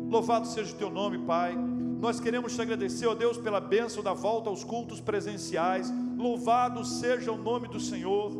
Louvado 0.08 0.46
seja 0.46 0.74
o 0.74 0.78
teu 0.78 0.88
nome, 0.88 1.18
Pai. 1.18 1.54
Nós 2.00 2.20
queremos 2.20 2.54
te 2.54 2.62
agradecer, 2.62 3.06
ó 3.06 3.14
Deus, 3.14 3.36
pela 3.36 3.60
bênção 3.60 4.02
da 4.02 4.12
volta 4.12 4.48
aos 4.48 4.62
cultos 4.62 5.00
presenciais. 5.00 5.92
Louvado 6.16 6.84
seja 6.84 7.32
o 7.32 7.36
nome 7.36 7.68
do 7.68 7.80
Senhor. 7.80 8.32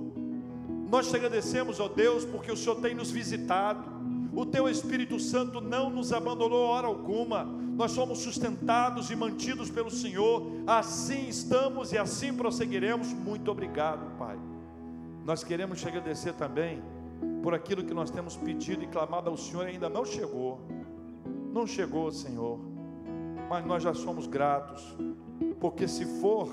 Nós 0.90 1.08
te 1.10 1.16
agradecemos, 1.16 1.78
ó 1.80 1.88
Deus, 1.88 2.24
porque 2.24 2.50
o 2.50 2.56
Senhor 2.56 2.76
tem 2.76 2.94
nos 2.94 3.10
visitado. 3.10 3.84
O 4.32 4.46
teu 4.46 4.68
Espírito 4.68 5.20
Santo 5.20 5.60
não 5.60 5.90
nos 5.90 6.12
abandonou 6.12 6.66
hora 6.66 6.86
alguma. 6.86 7.44
Nós 7.44 7.92
somos 7.92 8.20
sustentados 8.20 9.10
e 9.10 9.16
mantidos 9.16 9.70
pelo 9.70 9.90
Senhor. 9.90 10.46
Assim 10.66 11.28
estamos 11.28 11.92
e 11.92 11.98
assim 11.98 12.32
prosseguiremos. 12.32 13.12
Muito 13.12 13.50
obrigado, 13.50 14.16
Pai. 14.16 14.38
Nós 15.24 15.44
queremos 15.44 15.78
te 15.80 15.86
agradecer 15.86 16.32
também 16.32 16.82
por 17.42 17.54
aquilo 17.54 17.84
que 17.84 17.92
nós 17.92 18.10
temos 18.10 18.36
pedido 18.36 18.82
e 18.82 18.86
clamado 18.86 19.28
ao 19.28 19.36
Senhor 19.36 19.66
ainda 19.66 19.88
não 19.88 20.04
chegou. 20.04 20.58
Não 21.52 21.66
chegou, 21.66 22.10
Senhor. 22.10 22.58
Mas 23.48 23.64
nós 23.64 23.82
já 23.82 23.92
somos 23.92 24.26
gratos, 24.26 24.96
porque 25.60 25.86
se 25.86 26.04
for 26.20 26.48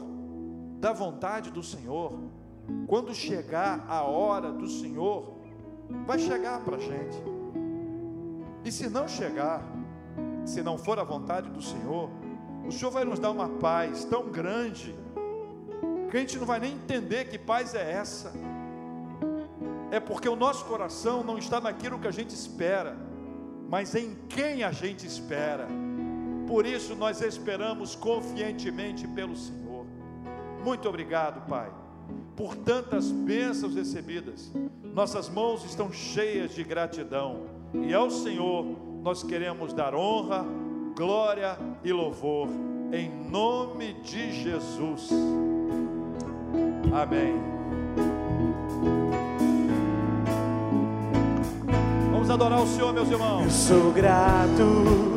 da 0.79 0.91
vontade 0.93 1.51
do 1.51 1.63
Senhor, 1.63 2.13
quando 2.87 3.13
chegar 3.13 3.85
a 3.87 4.03
hora 4.03 4.51
do 4.51 4.67
Senhor, 4.67 5.35
vai 6.05 6.19
chegar 6.19 6.61
para 6.61 6.77
a 6.77 6.79
gente. 6.79 7.17
E 8.63 8.71
se 8.71 8.89
não 8.89 9.07
chegar, 9.07 9.63
se 10.45 10.61
não 10.61 10.77
for 10.77 10.99
a 10.99 11.03
vontade 11.03 11.49
do 11.49 11.61
Senhor, 11.61 12.09
o 12.65 12.71
Senhor 12.71 12.91
vai 12.91 13.05
nos 13.05 13.19
dar 13.19 13.31
uma 13.31 13.47
paz 13.47 14.05
tão 14.05 14.29
grande 14.29 14.95
que 16.09 16.17
a 16.17 16.19
gente 16.19 16.37
não 16.37 16.45
vai 16.45 16.59
nem 16.59 16.73
entender 16.73 17.25
que 17.25 17.37
paz 17.37 17.75
é 17.75 17.91
essa 17.91 18.31
é 19.91 19.99
porque 19.99 20.27
o 20.27 20.35
nosso 20.35 20.65
coração 20.65 21.23
não 21.23 21.37
está 21.37 21.61
naquilo 21.61 21.99
que 21.99 22.07
a 22.07 22.11
gente 22.11 22.33
espera, 22.33 22.97
mas 23.69 23.95
em 23.95 24.15
quem 24.27 24.63
a 24.63 24.71
gente 24.71 25.05
espera. 25.05 25.67
Por 26.47 26.65
isso 26.65 26.95
nós 26.95 27.21
esperamos 27.21 27.95
confiantemente 27.95 29.07
pelo 29.07 29.35
Senhor. 29.35 29.85
Muito 30.63 30.89
obrigado, 30.89 31.47
Pai, 31.47 31.71
por 32.35 32.55
tantas 32.55 33.11
bênçãos 33.11 33.75
recebidas. 33.75 34.51
Nossas 34.83 35.29
mãos 35.29 35.63
estão 35.65 35.91
cheias 35.91 36.53
de 36.53 36.63
gratidão, 36.63 37.41
e 37.73 37.93
ao 37.93 38.09
Senhor 38.09 38.65
nós 39.01 39.23
queremos 39.23 39.73
dar 39.73 39.93
honra, 39.93 40.45
glória 40.95 41.57
e 41.83 41.91
louvor, 41.91 42.47
em 42.91 43.09
nome 43.29 43.93
de 44.01 44.31
Jesus. 44.31 45.09
Amém. 46.93 47.35
Vamos 52.11 52.29
adorar 52.29 52.61
o 52.61 52.67
Senhor, 52.67 52.93
meus 52.93 53.09
irmãos. 53.09 53.43
Eu 53.43 53.51
sou 53.51 53.91
grato 53.91 55.14